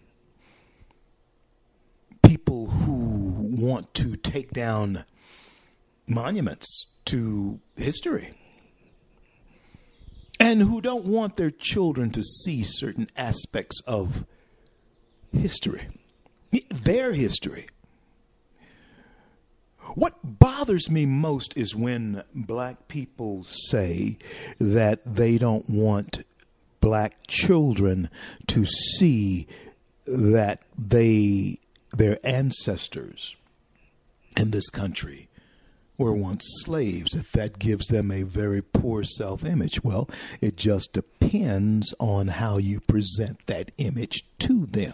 People 2.24 2.68
who 2.68 3.56
want 3.56 3.94
to 3.96 4.16
take 4.16 4.52
down 4.52 5.06
monuments 6.08 6.86
to 7.06 7.60
history. 7.76 8.34
And 10.40 10.62
who 10.62 10.80
don't 10.82 11.06
want 11.06 11.36
their 11.36 11.52
children 11.52 12.12
to 12.12 12.24
see 12.24 12.64
certain 12.64 13.10
aspects 13.18 13.82
of 13.86 14.26
history, 15.34 15.88
their 16.70 17.14
history. 17.14 17.68
What 19.96 20.16
bothers 20.24 20.90
me 20.90 21.06
most 21.06 21.58
is 21.58 21.76
when 21.76 22.24
black 22.34 22.88
people 22.88 23.44
say 23.44 24.18
that 24.60 25.02
they 25.04 25.38
don't 25.38 25.70
want 25.70 26.24
black 26.80 27.28
children 27.28 28.10
to 28.48 28.66
see 28.66 29.48
that 30.06 30.62
they 30.78 31.58
their 31.92 32.20
ancestors 32.24 33.36
in 34.38 34.52
this 34.52 34.70
country 34.70 35.29
were 36.00 36.14
once 36.14 36.46
slaves. 36.64 37.12
That 37.12 37.32
that 37.34 37.60
gives 37.60 37.88
them 37.88 38.10
a 38.10 38.24
very 38.24 38.62
poor 38.62 39.04
self-image 39.04 39.84
well 39.84 40.10
it 40.42 40.56
just 40.56 40.94
depends 40.94 41.94
on 42.00 42.28
how 42.28 42.58
you 42.58 42.80
present 42.80 43.46
that 43.48 43.72
image 43.78 44.24
to 44.40 44.66
them. 44.66 44.94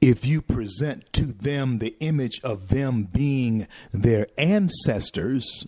If 0.00 0.26
you 0.26 0.42
present 0.42 1.12
to 1.14 1.26
them 1.26 1.78
the 1.78 1.96
image 2.00 2.40
of 2.42 2.68
them 2.68 3.04
being 3.04 3.66
their 3.92 4.26
ancestors 4.36 5.66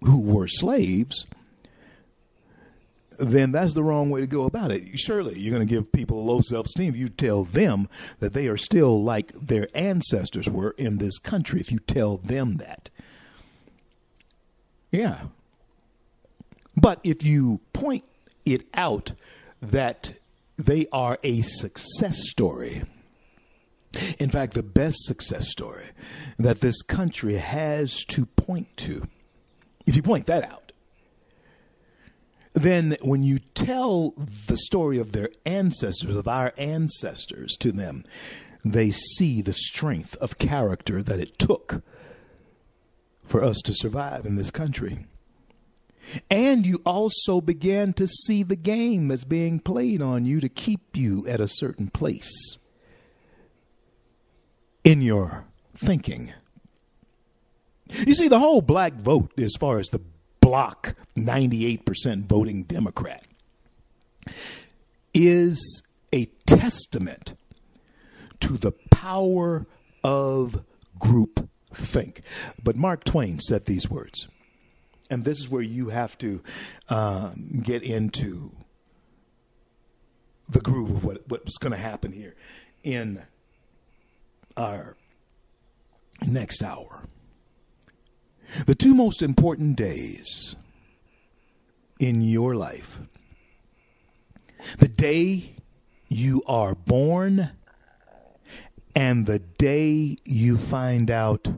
who 0.00 0.20
were 0.20 0.48
slaves, 0.48 1.26
then 3.18 3.52
that's 3.52 3.74
the 3.74 3.82
wrong 3.82 4.10
way 4.10 4.20
to 4.20 4.26
go 4.26 4.44
about 4.44 4.70
it. 4.70 4.98
Surely 4.98 5.38
you're 5.38 5.54
going 5.54 5.66
to 5.66 5.74
give 5.74 5.92
people 5.92 6.24
low 6.24 6.40
self 6.40 6.66
esteem 6.66 6.90
if 6.90 6.96
you 6.96 7.08
tell 7.08 7.44
them 7.44 7.88
that 8.20 8.32
they 8.32 8.48
are 8.48 8.56
still 8.56 9.02
like 9.02 9.32
their 9.32 9.68
ancestors 9.74 10.48
were 10.48 10.74
in 10.78 10.98
this 10.98 11.18
country, 11.18 11.60
if 11.60 11.70
you 11.72 11.78
tell 11.78 12.16
them 12.16 12.56
that. 12.56 12.90
Yeah. 14.90 15.22
But 16.76 17.00
if 17.02 17.24
you 17.24 17.60
point 17.72 18.04
it 18.44 18.66
out 18.74 19.12
that 19.60 20.14
they 20.56 20.86
are 20.92 21.18
a 21.22 21.42
success 21.42 22.28
story, 22.28 22.82
in 24.18 24.30
fact, 24.30 24.54
the 24.54 24.62
best 24.62 25.04
success 25.04 25.50
story 25.50 25.90
that 26.38 26.60
this 26.60 26.82
country 26.82 27.34
has 27.36 28.04
to 28.06 28.26
point 28.26 28.74
to, 28.78 29.06
if 29.86 29.96
you 29.96 30.02
point 30.02 30.26
that 30.26 30.44
out, 30.44 30.61
then 32.54 32.96
when 33.00 33.22
you 33.22 33.38
tell 33.38 34.10
the 34.46 34.56
story 34.56 34.98
of 34.98 35.12
their 35.12 35.30
ancestors, 35.46 36.14
of 36.16 36.28
our 36.28 36.52
ancestors 36.58 37.56
to 37.56 37.72
them, 37.72 38.04
they 38.64 38.90
see 38.90 39.42
the 39.42 39.52
strength 39.52 40.14
of 40.16 40.38
character 40.38 41.02
that 41.02 41.20
it 41.20 41.38
took 41.38 41.82
for 43.26 43.42
us 43.42 43.60
to 43.62 43.74
survive 43.74 44.26
in 44.26 44.36
this 44.36 44.50
country. 44.50 45.06
And 46.30 46.66
you 46.66 46.82
also 46.84 47.40
began 47.40 47.92
to 47.94 48.06
see 48.06 48.42
the 48.42 48.56
game 48.56 49.08
that's 49.08 49.24
being 49.24 49.60
played 49.60 50.02
on 50.02 50.24
you 50.26 50.40
to 50.40 50.48
keep 50.48 50.96
you 50.96 51.26
at 51.26 51.40
a 51.40 51.48
certain 51.48 51.88
place 51.88 52.58
in 54.84 55.00
your 55.00 55.46
thinking. 55.76 56.34
You 58.06 58.14
see, 58.14 58.28
the 58.28 58.38
whole 58.38 58.62
black 58.62 58.94
vote, 58.94 59.32
as 59.38 59.54
far 59.58 59.78
as 59.78 59.88
the 59.88 60.00
block 60.42 60.94
98% 61.16 62.26
voting 62.26 62.64
Democrat, 62.64 63.26
is 65.14 65.82
a 66.12 66.26
testament 66.46 67.32
to 68.40 68.58
the 68.58 68.72
power 68.90 69.66
of 70.04 70.62
group 70.98 71.48
think. 71.72 72.20
But 72.62 72.76
Mark 72.76 73.04
Twain 73.04 73.40
said 73.40 73.64
these 73.64 73.88
words, 73.88 74.28
and 75.08 75.24
this 75.24 75.38
is 75.38 75.48
where 75.48 75.62
you 75.62 75.88
have 75.88 76.18
to 76.18 76.42
um, 76.90 77.60
get 77.62 77.82
into 77.82 78.50
the 80.48 80.60
groove 80.60 80.90
of 80.90 81.04
what, 81.04 81.22
what's 81.28 81.56
going 81.58 81.72
to 81.72 81.78
happen 81.78 82.12
here 82.12 82.34
in 82.82 83.24
our 84.56 84.96
next 86.26 86.62
hour. 86.62 87.06
The 88.66 88.74
two 88.74 88.94
most 88.94 89.22
important 89.22 89.76
days 89.76 90.56
in 91.98 92.20
your 92.22 92.54
life 92.54 92.98
the 94.78 94.88
day 94.88 95.54
you 96.08 96.42
are 96.46 96.74
born 96.74 97.50
and 98.94 99.26
the 99.26 99.38
day 99.38 100.16
you 100.24 100.56
find 100.56 101.10
out 101.10 101.48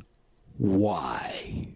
why. 0.57 1.69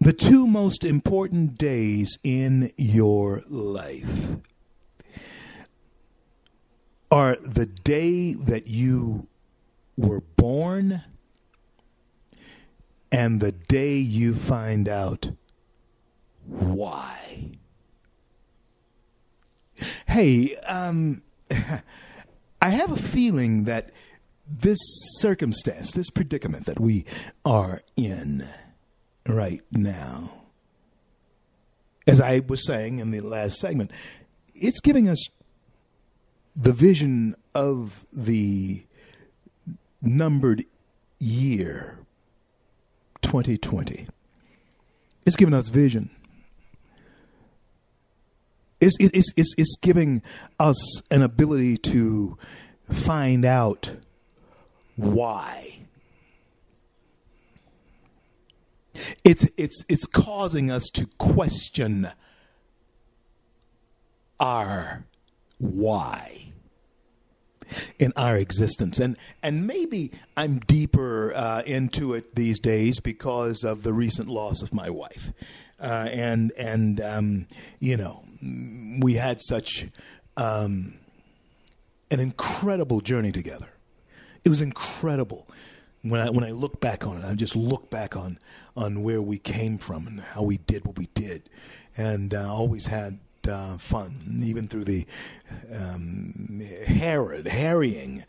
The 0.00 0.12
two 0.12 0.46
most 0.46 0.84
important 0.84 1.58
days 1.58 2.18
in 2.22 2.72
your 2.76 3.42
life 3.48 4.36
are 7.10 7.36
the 7.36 7.66
day 7.66 8.34
that 8.34 8.68
you 8.68 9.28
were 9.96 10.20
born 10.20 11.02
and 13.12 13.40
the 13.40 13.52
day 13.52 13.96
you 13.96 14.34
find 14.34 14.88
out 14.88 15.30
why. 16.46 17.50
Hey, 20.06 20.56
um, 20.66 21.22
I 22.62 22.68
have 22.70 22.90
a 22.90 22.96
feeling 22.96 23.64
that 23.64 23.90
this 24.48 24.78
circumstance, 25.18 25.92
this 25.92 26.10
predicament 26.10 26.66
that 26.66 26.80
we 26.80 27.04
are 27.44 27.82
in 27.96 28.48
right 29.26 29.62
now, 29.70 30.30
as 32.06 32.20
I 32.20 32.40
was 32.40 32.64
saying 32.66 32.98
in 33.00 33.10
the 33.10 33.20
last 33.20 33.58
segment, 33.58 33.90
it's 34.54 34.80
giving 34.80 35.08
us 35.08 35.28
the 36.54 36.72
vision 36.72 37.34
of 37.54 38.06
the 38.12 38.85
numbered 40.02 40.64
year 41.18 41.98
2020. 43.22 44.06
It's 45.24 45.36
giving 45.36 45.54
us 45.54 45.68
vision. 45.68 46.10
It's, 48.80 48.96
it's, 49.00 49.32
it's, 49.36 49.54
it's 49.56 49.76
giving 49.80 50.22
us 50.60 51.02
an 51.10 51.22
ability 51.22 51.78
to 51.78 52.36
find 52.90 53.44
out 53.44 53.92
why. 54.96 55.78
It's, 59.24 59.48
it's, 59.56 59.84
it's 59.88 60.06
causing 60.06 60.70
us 60.70 60.88
to 60.94 61.06
question 61.18 62.08
our 64.38 65.06
why 65.58 66.52
in 67.98 68.12
our 68.16 68.36
existence. 68.36 68.98
And 68.98 69.16
and 69.42 69.66
maybe 69.66 70.12
I'm 70.36 70.58
deeper 70.60 71.32
uh, 71.34 71.62
into 71.66 72.14
it 72.14 72.34
these 72.34 72.58
days 72.58 73.00
because 73.00 73.64
of 73.64 73.82
the 73.82 73.92
recent 73.92 74.28
loss 74.28 74.62
of 74.62 74.74
my 74.74 74.90
wife. 74.90 75.32
Uh, 75.80 76.08
and 76.10 76.52
and 76.52 77.00
um, 77.00 77.46
you 77.80 77.96
know 77.96 78.22
we 79.00 79.14
had 79.14 79.40
such 79.40 79.86
um, 80.36 80.94
an 82.10 82.20
incredible 82.20 83.00
journey 83.00 83.32
together. 83.32 83.68
It 84.44 84.48
was 84.48 84.62
incredible. 84.62 85.48
When 86.02 86.20
I 86.20 86.30
when 86.30 86.44
I 86.44 86.50
look 86.50 86.80
back 86.80 87.06
on 87.06 87.16
it 87.18 87.24
I 87.24 87.34
just 87.34 87.56
look 87.56 87.90
back 87.90 88.16
on 88.16 88.38
on 88.76 89.02
where 89.02 89.20
we 89.22 89.38
came 89.38 89.78
from 89.78 90.06
and 90.06 90.20
how 90.20 90.42
we 90.42 90.58
did 90.58 90.84
what 90.84 90.98
we 90.98 91.08
did. 91.14 91.48
And 91.96 92.34
uh, 92.34 92.52
always 92.52 92.86
had 92.86 93.18
uh, 93.48 93.78
fun, 93.78 94.40
even 94.42 94.68
through 94.68 94.84
the 94.84 95.06
um, 95.74 96.60
harrowed, 96.86 97.46
harrying 97.46 98.24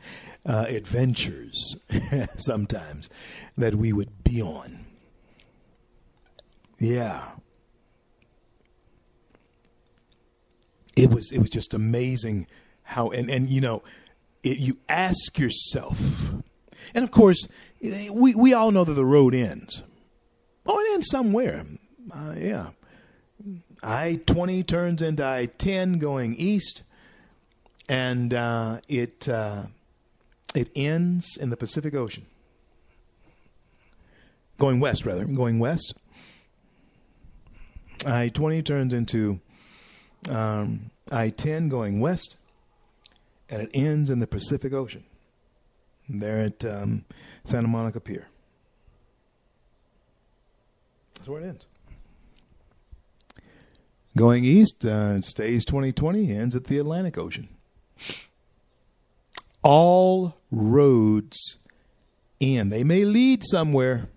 uh, 0.45 0.65
adventures 0.67 1.75
sometimes 2.37 3.09
that 3.57 3.75
we 3.75 3.91
would 3.93 4.23
be 4.23 4.41
on. 4.41 4.85
Yeah. 6.79 7.31
It 10.95 11.13
was 11.13 11.31
it 11.31 11.39
was 11.39 11.49
just 11.49 11.73
amazing 11.73 12.47
how 12.83 13.09
and 13.09 13.29
and 13.29 13.47
you 13.47 13.61
know 13.61 13.83
it, 14.43 14.57
you 14.57 14.77
ask 14.89 15.37
yourself 15.37 16.31
and 16.95 17.03
of 17.03 17.11
course 17.11 17.47
we 17.81 18.33
we 18.33 18.53
all 18.53 18.71
know 18.71 18.83
that 18.83 18.93
the 18.93 19.05
road 19.05 19.35
ends. 19.35 19.83
Oh, 20.65 20.79
it 20.79 20.93
ends 20.93 21.07
somewhere. 21.09 21.65
Uh, 22.11 22.33
yeah. 22.37 22.69
I 23.83 24.19
20 24.25 24.63
turns 24.63 25.01
into 25.01 25.25
I 25.25 25.45
10 25.45 25.99
going 25.99 26.35
east, 26.35 26.83
and 27.87 28.33
uh, 28.33 28.79
it, 28.87 29.29
uh, 29.29 29.63
it 30.55 30.69
ends 30.75 31.37
in 31.37 31.49
the 31.49 31.57
Pacific 31.57 31.93
Ocean. 31.93 32.25
Going 34.57 34.79
west, 34.79 35.05
rather. 35.05 35.25
Going 35.25 35.59
west. 35.59 35.93
I 38.05 38.29
20 38.29 38.61
turns 38.63 38.93
into 38.93 39.39
um, 40.29 40.91
I 41.11 41.29
10 41.29 41.69
going 41.69 41.99
west, 41.99 42.37
and 43.49 43.61
it 43.61 43.69
ends 43.73 44.09
in 44.09 44.19
the 44.19 44.27
Pacific 44.27 44.73
Ocean. 44.73 45.03
There 46.09 46.37
at 46.37 46.63
um, 46.65 47.05
Santa 47.43 47.67
Monica 47.67 47.99
Pier. 47.99 48.27
That's 51.15 51.27
where 51.27 51.41
it 51.41 51.47
ends. 51.47 51.65
Going 54.17 54.45
east, 54.45 54.83
uh, 54.83 55.21
stays 55.21 55.63
2020, 55.63 56.35
ends 56.35 56.55
at 56.55 56.63
the 56.63 56.79
Atlantic 56.79 57.19
Ocean. 57.19 57.49
All 59.61 60.37
roads 60.49 61.59
in. 62.39 62.69
They 62.69 62.83
may 62.83 63.05
lead 63.05 63.43
somewhere, 63.43 64.09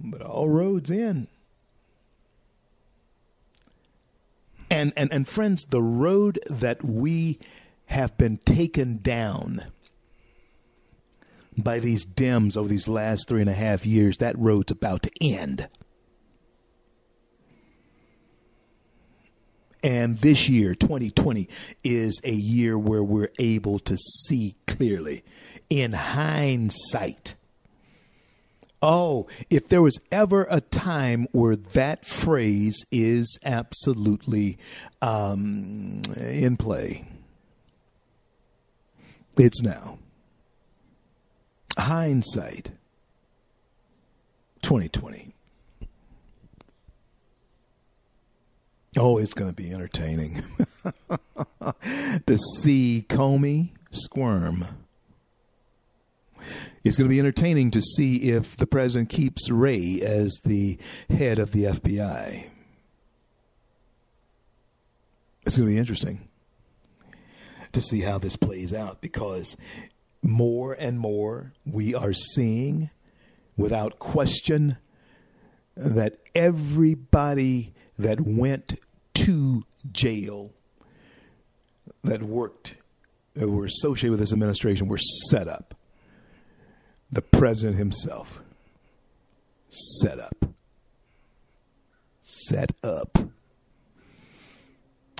but 0.00 0.22
all 0.22 0.48
roads 0.48 0.90
in. 0.90 1.28
And, 4.70 4.94
and, 4.96 5.12
and 5.12 5.28
friends, 5.28 5.66
the 5.66 5.82
road 5.82 6.38
that 6.48 6.82
we 6.82 7.38
have 7.86 8.16
been 8.16 8.38
taken 8.38 8.96
down 8.96 9.60
by 11.54 11.80
these 11.80 12.06
Dems 12.06 12.56
over 12.56 12.68
these 12.68 12.88
last 12.88 13.28
three 13.28 13.42
and 13.42 13.50
a 13.50 13.54
half 13.54 13.84
years, 13.84 14.16
that 14.18 14.38
road's 14.38 14.72
about 14.72 15.02
to 15.02 15.10
end. 15.20 15.68
And 19.86 20.18
this 20.18 20.48
year, 20.48 20.74
2020, 20.74 21.48
is 21.84 22.20
a 22.24 22.32
year 22.32 22.76
where 22.76 23.04
we're 23.04 23.30
able 23.38 23.78
to 23.78 23.96
see 23.96 24.56
clearly 24.66 25.22
in 25.70 25.92
hindsight. 25.92 27.36
Oh, 28.82 29.28
if 29.48 29.68
there 29.68 29.82
was 29.82 30.00
ever 30.10 30.48
a 30.50 30.60
time 30.60 31.28
where 31.30 31.54
that 31.54 32.04
phrase 32.04 32.84
is 32.90 33.38
absolutely 33.44 34.58
um, 35.00 36.02
in 36.16 36.56
play, 36.56 37.06
it's 39.38 39.62
now. 39.62 39.98
Hindsight 41.78 42.72
2020. 44.62 45.35
Oh, 48.98 49.18
it's 49.18 49.34
going 49.34 49.50
to 49.50 49.54
be 49.54 49.72
entertaining 49.72 50.42
to 52.26 52.38
see 52.38 53.04
Comey 53.06 53.72
squirm. 53.90 54.66
It's 56.82 56.96
going 56.96 57.08
to 57.08 57.12
be 57.12 57.18
entertaining 57.18 57.72
to 57.72 57.82
see 57.82 58.30
if 58.30 58.56
the 58.56 58.66
president 58.66 59.10
keeps 59.10 59.50
Wray 59.50 60.00
as 60.02 60.40
the 60.44 60.78
head 61.10 61.38
of 61.38 61.52
the 61.52 61.64
FBI. 61.64 62.48
It's 65.44 65.56
going 65.58 65.68
to 65.68 65.74
be 65.74 65.78
interesting 65.78 66.28
to 67.72 67.80
see 67.82 68.00
how 68.00 68.16
this 68.18 68.36
plays 68.36 68.72
out 68.72 69.02
because 69.02 69.58
more 70.22 70.72
and 70.72 70.98
more 70.98 71.52
we 71.66 71.94
are 71.94 72.14
seeing, 72.14 72.90
without 73.58 73.98
question, 73.98 74.78
that 75.76 76.18
everybody 76.34 77.74
that 77.98 78.20
went 78.20 78.74
to 79.16 79.64
jail 79.92 80.52
that 82.04 82.22
worked, 82.22 82.76
that 83.34 83.48
were 83.48 83.64
associated 83.64 84.10
with 84.10 84.20
this 84.20 84.32
administration, 84.32 84.88
were 84.88 84.98
set 84.98 85.48
up. 85.48 85.74
The 87.10 87.22
president 87.22 87.78
himself 87.78 88.40
set 89.68 90.18
up. 90.18 90.44
Set 92.20 92.72
up. 92.82 93.18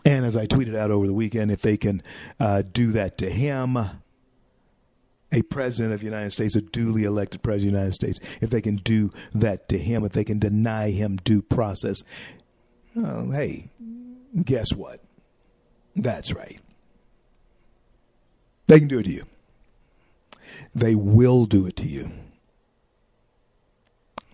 And 0.04 0.24
as 0.24 0.36
I 0.36 0.46
tweeted 0.46 0.76
out 0.76 0.90
over 0.90 1.06
the 1.06 1.14
weekend, 1.14 1.50
if 1.50 1.62
they 1.62 1.76
can 1.76 2.02
uh, 2.38 2.62
do 2.62 2.92
that 2.92 3.18
to 3.18 3.30
him, 3.30 3.78
a 5.32 5.42
president 5.42 5.94
of 5.94 6.00
the 6.00 6.06
United 6.06 6.30
States, 6.30 6.54
a 6.54 6.60
duly 6.60 7.04
elected 7.04 7.42
president 7.42 7.68
of 7.68 7.72
the 7.72 7.78
United 7.78 7.94
States, 7.94 8.20
if 8.40 8.50
they 8.50 8.60
can 8.60 8.76
do 8.76 9.10
that 9.34 9.68
to 9.68 9.78
him, 9.78 10.04
if 10.04 10.12
they 10.12 10.24
can 10.24 10.38
deny 10.38 10.90
him 10.90 11.16
due 11.16 11.42
process, 11.42 12.02
oh, 12.96 13.30
hey, 13.30 13.70
guess 14.44 14.72
what? 14.72 15.00
That's 15.94 16.32
right. 16.32 16.60
They 18.66 18.78
can 18.78 18.88
do 18.88 18.98
it 18.98 19.04
to 19.04 19.12
you. 19.12 19.24
They 20.74 20.94
will 20.94 21.46
do 21.46 21.66
it 21.66 21.76
to 21.76 21.86
you. 21.86 22.10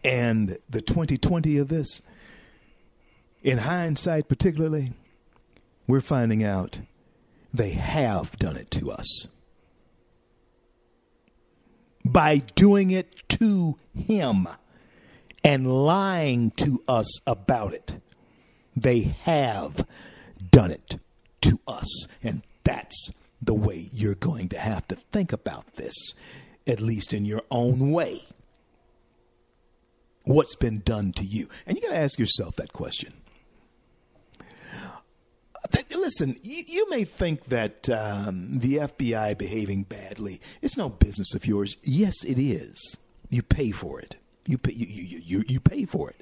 And 0.04 0.56
the 0.68 0.80
2020 0.80 1.58
of 1.58 1.68
this, 1.68 2.02
in 3.42 3.58
hindsight 3.58 4.28
particularly, 4.28 4.92
we're 5.86 6.00
finding 6.00 6.42
out 6.42 6.80
they 7.52 7.70
have 7.70 8.38
done 8.38 8.56
it 8.56 8.70
to 8.72 8.90
us. 8.90 9.28
By 12.04 12.38
doing 12.38 12.90
it 12.90 13.28
to 13.30 13.76
him 13.94 14.48
and 15.44 15.84
lying 15.84 16.50
to 16.52 16.82
us 16.88 17.20
about 17.26 17.74
it. 17.74 18.00
They 18.76 19.00
have 19.24 19.86
done 20.50 20.70
it 20.70 20.98
to 21.42 21.60
us. 21.66 22.06
And 22.22 22.42
that's 22.64 23.12
the 23.40 23.54
way 23.54 23.88
you're 23.92 24.14
going 24.14 24.48
to 24.50 24.58
have 24.58 24.86
to 24.88 24.96
think 24.96 25.32
about 25.32 25.74
this, 25.74 26.14
at 26.66 26.80
least 26.80 27.12
in 27.12 27.24
your 27.24 27.42
own 27.50 27.90
way. 27.90 28.22
What's 30.24 30.54
been 30.54 30.80
done 30.80 31.12
to 31.14 31.24
you? 31.24 31.48
And 31.66 31.76
you 31.76 31.82
got 31.82 31.90
to 31.90 31.98
ask 31.98 32.18
yourself 32.18 32.56
that 32.56 32.72
question. 32.72 33.12
listen, 36.02 36.36
you, 36.42 36.64
you 36.66 36.90
may 36.90 37.04
think 37.04 37.44
that 37.44 37.88
um, 37.88 38.58
the 38.58 38.76
FBI 38.76 39.38
behaving 39.38 39.84
badly 39.84 40.40
it's 40.60 40.76
no 40.76 40.88
business 40.90 41.34
of 41.34 41.46
yours. 41.46 41.76
Yes, 41.82 42.24
it 42.24 42.38
is. 42.38 42.98
You 43.30 43.42
pay 43.42 43.70
for 43.70 44.00
it. 44.00 44.16
You 44.46 44.58
pay. 44.58 44.72
You, 44.72 44.86
you, 44.86 45.18
you, 45.24 45.44
you 45.48 45.60
pay 45.60 45.86
for 45.86 46.10
it. 46.10 46.20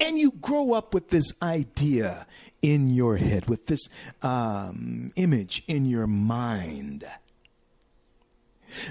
And 0.00 0.18
you 0.18 0.30
grow 0.32 0.72
up 0.72 0.94
with 0.94 1.08
this 1.08 1.32
idea 1.42 2.26
in 2.62 2.90
your 2.90 3.16
head, 3.16 3.48
with 3.48 3.66
this 3.66 3.88
um, 4.22 5.12
image 5.16 5.62
in 5.66 5.86
your 5.86 6.06
mind 6.06 7.04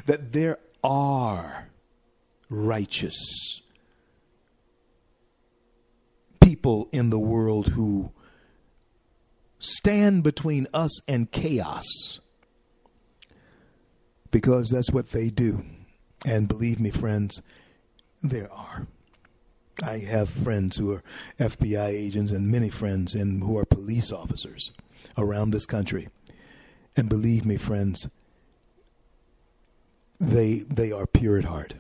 that 0.06 0.32
there 0.34 0.58
are 0.84 1.70
righteous 2.50 3.62
people 6.42 6.90
in 6.92 7.10
the 7.10 7.20
world 7.20 7.70
who 7.70 8.12
stand 9.60 10.24
between 10.24 10.68
us 10.74 11.02
and 11.10 11.32
chaos 11.32 12.20
because 14.32 14.70
that's 14.70 14.92
what 14.92 15.10
they 15.12 15.30
do. 15.30 15.64
And 16.26 16.48
believe 16.48 16.80
me, 16.80 16.90
friends, 16.90 17.42
there 18.24 18.52
are. 18.52 18.88
I 19.84 20.00
have 20.00 20.30
friends 20.30 20.78
who 20.78 20.92
are 20.92 21.04
FBI 21.40 21.88
agents 21.88 22.32
and 22.32 22.52
many 22.52 22.70
friends 22.70 23.14
in, 23.14 23.42
who 23.42 23.58
are 23.58 23.66
police 23.66 24.12
officers 24.12 24.72
around 25.18 25.52
this 25.52 25.66
country. 25.66 26.08
And 26.96 27.10
believe 27.10 27.46
me, 27.46 27.58
friends, 27.58 28.10
they 30.20 30.60
they 30.68 30.92
are 30.92 31.06
pure 31.06 31.38
at 31.38 31.46
heart. 31.46 31.76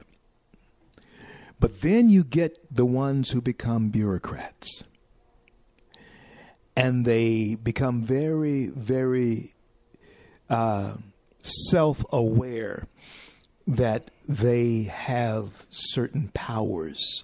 But 1.59 1.81
then 1.81 2.09
you 2.09 2.23
get 2.23 2.75
the 2.75 2.85
ones 2.85 3.31
who 3.31 3.41
become 3.41 3.89
bureaucrats. 3.89 4.83
And 6.75 7.03
they 7.03 7.55
become 7.55 8.03
very, 8.03 8.67
very 8.67 9.53
uh, 10.51 10.97
self 11.41 12.05
aware 12.13 12.87
that 13.65 14.11
they 14.27 14.83
have 14.83 15.65
certain 15.69 16.29
powers 16.35 17.23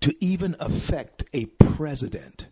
to 0.00 0.14
even 0.20 0.56
affect 0.60 1.24
a 1.32 1.46
president. 1.46 2.46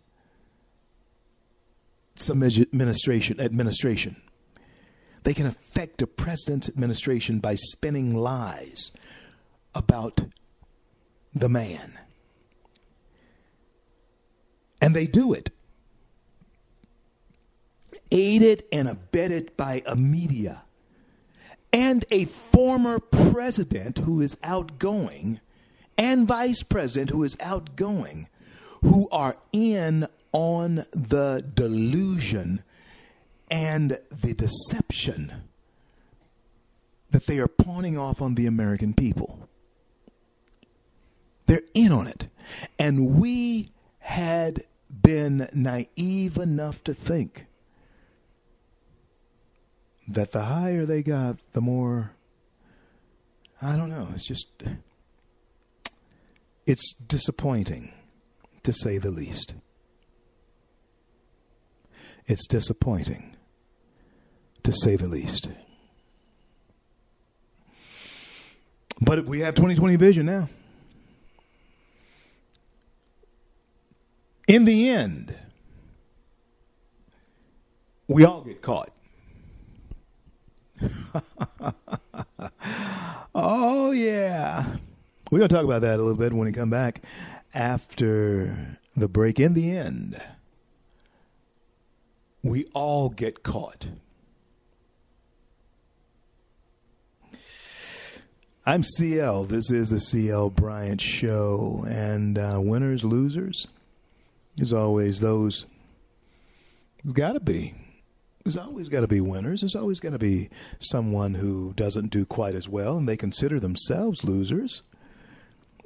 Some 2.15 2.43
administration 2.43 3.39
administration. 3.39 4.21
They 5.23 5.33
can 5.33 5.47
affect 5.47 6.01
a 6.01 6.07
president's 6.07 6.69
administration 6.69 7.39
by 7.39 7.55
spinning 7.55 8.15
lies 8.15 8.91
about 9.73 10.25
the 11.33 11.49
man. 11.49 11.99
And 14.79 14.95
they 14.95 15.07
do 15.07 15.33
it. 15.33 15.49
Aided 18.11 18.63
and 18.71 18.87
abetted 18.87 19.57
by 19.57 19.81
a 19.85 19.95
media. 19.95 20.63
And 21.73 22.05
a 22.11 22.25
former 22.25 22.99
president 22.99 23.99
who 23.99 24.21
is 24.21 24.37
outgoing 24.43 25.41
and 25.97 26.27
vice 26.27 26.63
president 26.63 27.09
who 27.09 27.23
is 27.23 27.37
outgoing 27.39 28.27
who 28.85 29.09
are 29.11 29.35
in 29.51 30.07
on 30.31 30.75
the 30.91 31.43
delusion 31.53 32.63
and 33.49 33.97
the 34.09 34.33
deception 34.33 35.31
that 37.11 37.25
they 37.25 37.39
are 37.39 37.47
pawning 37.47 37.97
off 37.97 38.21
on 38.21 38.35
the 38.35 38.45
American 38.45 38.93
people. 38.93 39.47
They're 41.45 41.61
in 41.73 41.91
on 41.91 42.07
it. 42.07 42.27
And 42.77 43.19
we 43.19 43.71
had 43.99 44.63
been 45.01 45.47
naive 45.53 46.37
enough 46.37 46.83
to 46.83 46.93
think 46.93 47.45
that 50.07 50.31
the 50.31 50.43
higher 50.43 50.85
they 50.85 51.01
got, 51.01 51.37
the 51.53 51.61
more. 51.61 52.11
I 53.61 53.75
don't 53.75 53.89
know. 53.89 54.09
It's 54.13 54.27
just. 54.27 54.63
It's 56.65 56.93
disappointing, 56.93 57.93
to 58.63 58.73
say 58.73 58.97
the 58.97 59.11
least. 59.11 59.53
It's 62.25 62.47
disappointing, 62.47 63.35
to 64.63 64.71
say 64.71 64.95
the 64.95 65.07
least. 65.07 65.49
But 68.99 69.25
we 69.25 69.41
have 69.41 69.53
2020 69.55 69.95
vision 69.97 70.25
now. 70.25 70.49
In 74.47 74.65
the 74.65 74.89
end, 74.89 75.37
we 78.07 78.25
all 78.25 78.41
get 78.41 78.61
caught. 78.61 78.89
oh, 83.35 83.91
yeah. 83.91 84.77
We're 85.31 85.39
going 85.39 85.49
to 85.49 85.55
talk 85.55 85.65
about 85.65 85.81
that 85.81 85.99
a 85.99 86.03
little 86.03 86.19
bit 86.19 86.33
when 86.33 86.45
we 86.45 86.51
come 86.51 86.69
back 86.69 87.01
after 87.51 88.77
the 88.95 89.07
break. 89.07 89.39
In 89.39 89.55
the 89.55 89.75
end, 89.75 90.21
we 92.43 92.65
all 92.75 93.09
get 93.09 93.41
caught. 93.41 93.87
I'm 98.67 98.83
CL. 98.83 99.45
This 99.45 99.71
is 99.71 99.89
the 99.89 99.99
CL 99.99 100.51
Bryant 100.51 101.01
Show. 101.01 101.83
And 101.87 102.37
uh, 102.37 102.57
winners, 102.59 103.03
losers, 103.03 103.67
as 104.61 104.73
always, 104.73 105.21
those. 105.21 105.65
It's 107.03 107.13
got 107.13 107.33
to 107.33 107.39
be. 107.39 107.73
There's 108.43 108.57
always 108.57 108.89
got 108.89 109.01
to 109.01 109.07
be 109.07 109.21
winners. 109.21 109.61
There's 109.61 109.75
always 109.75 109.99
going 109.99 110.13
to 110.13 110.19
be 110.19 110.49
someone 110.77 111.33
who 111.33 111.73
doesn't 111.75 112.11
do 112.11 112.25
quite 112.25 112.53
as 112.53 112.69
well, 112.69 112.95
and 112.97 113.09
they 113.09 113.17
consider 113.17 113.59
themselves 113.59 114.23
losers. 114.23 114.83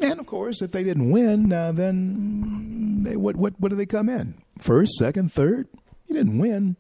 And 0.01 0.19
of 0.19 0.25
course, 0.25 0.61
if 0.61 0.71
they 0.71 0.83
didn't 0.83 1.11
win, 1.11 1.51
uh, 1.51 1.71
then 1.71 3.03
they 3.03 3.15
what 3.15 3.35
what 3.35 3.53
what 3.59 3.69
do 3.69 3.75
they 3.75 3.85
come 3.85 4.09
in? 4.09 4.35
First, 4.59 4.93
second, 4.93 5.31
third? 5.31 5.67
You 6.07 6.15
didn't 6.15 6.37
win. 6.37 6.77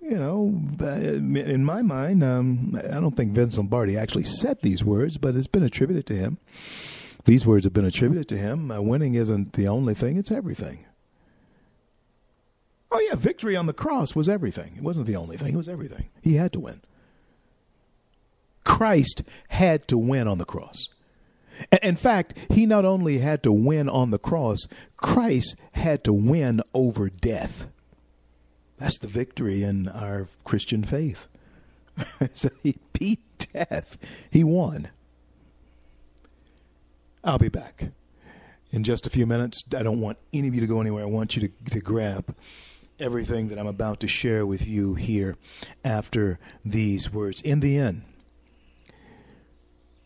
You 0.00 0.18
know, 0.18 0.60
uh, 0.80 0.96
in 0.96 1.64
my 1.64 1.80
mind, 1.80 2.24
um, 2.24 2.76
I 2.76 3.00
don't 3.00 3.16
think 3.16 3.32
Vince 3.32 3.56
Lombardi 3.56 3.96
actually 3.96 4.24
said 4.24 4.58
these 4.60 4.84
words, 4.84 5.16
but 5.16 5.36
it's 5.36 5.46
been 5.46 5.62
attributed 5.62 6.06
to 6.06 6.14
him. 6.14 6.38
These 7.24 7.46
words 7.46 7.64
have 7.64 7.72
been 7.72 7.84
attributed 7.84 8.28
to 8.28 8.36
him. 8.36 8.70
Uh, 8.70 8.80
winning 8.80 9.14
isn't 9.14 9.52
the 9.52 9.68
only 9.68 9.94
thing; 9.94 10.16
it's 10.16 10.32
everything. 10.32 10.86
Oh 12.90 13.00
yeah, 13.08 13.14
victory 13.14 13.56
on 13.56 13.66
the 13.66 13.72
cross 13.72 14.14
was 14.14 14.28
everything. 14.28 14.74
It 14.76 14.82
wasn't 14.82 15.06
the 15.06 15.16
only 15.16 15.36
thing; 15.36 15.54
it 15.54 15.56
was 15.56 15.68
everything. 15.68 16.08
He 16.20 16.34
had 16.34 16.52
to 16.54 16.60
win. 16.60 16.82
Christ 18.64 19.22
had 19.48 19.86
to 19.88 19.96
win 19.96 20.26
on 20.26 20.38
the 20.38 20.44
cross. 20.44 20.88
In 21.82 21.96
fact, 21.96 22.34
he 22.50 22.66
not 22.66 22.84
only 22.84 23.18
had 23.18 23.42
to 23.42 23.52
win 23.52 23.88
on 23.88 24.10
the 24.10 24.18
cross, 24.18 24.66
Christ 24.96 25.56
had 25.72 26.04
to 26.04 26.12
win 26.12 26.60
over 26.74 27.08
death. 27.08 27.66
That's 28.78 28.98
the 28.98 29.06
victory 29.06 29.62
in 29.62 29.88
our 29.88 30.28
Christian 30.44 30.82
faith. 30.82 31.26
so 32.34 32.48
he 32.62 32.76
beat 32.92 33.20
death, 33.52 33.96
he 34.30 34.42
won. 34.42 34.88
I'll 37.24 37.38
be 37.38 37.48
back 37.48 37.90
in 38.72 38.82
just 38.82 39.06
a 39.06 39.10
few 39.10 39.26
minutes. 39.26 39.62
I 39.76 39.82
don't 39.82 40.00
want 40.00 40.18
any 40.32 40.48
of 40.48 40.54
you 40.54 40.60
to 40.60 40.66
go 40.66 40.80
anywhere. 40.80 41.04
I 41.04 41.06
want 41.06 41.36
you 41.36 41.48
to, 41.48 41.70
to 41.70 41.80
grab 41.80 42.34
everything 42.98 43.48
that 43.48 43.58
I'm 43.58 43.66
about 43.66 44.00
to 44.00 44.08
share 44.08 44.46
with 44.46 44.66
you 44.66 44.94
here 44.94 45.36
after 45.84 46.38
these 46.64 47.12
words. 47.12 47.42
In 47.42 47.60
the 47.60 47.76
end, 47.76 48.02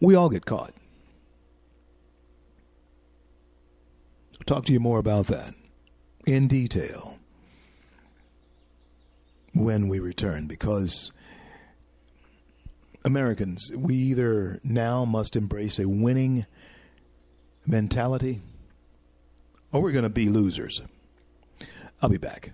we 0.01 0.15
all 0.15 0.29
get 0.29 0.45
caught. 0.45 0.75
Talk 4.47 4.65
to 4.65 4.73
you 4.73 4.81
more 4.81 4.99
about 4.99 5.27
that 5.27 5.53
in 6.27 6.49
detail 6.49 7.19
when 9.53 9.89
we 9.89 9.99
return 9.99 10.47
because 10.47 11.13
Americans, 13.05 13.71
we 13.75 13.95
either 13.95 14.59
now 14.65 15.05
must 15.05 15.37
embrace 15.37 15.79
a 15.79 15.89
winning 15.89 16.47
mentality 17.67 18.41
or 19.73 19.83
we're 19.83 19.93
going 19.93 20.03
to 20.03 20.11
be 20.11 20.29
losers. 20.29 20.81
I'll 22.03 22.11
be 22.11 22.19
back 22.19 22.53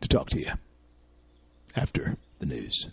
to 0.00 0.08
talk 0.08 0.30
to 0.30 0.38
you 0.38 0.52
after 1.76 2.16
the 2.38 2.46
news. 2.46 2.88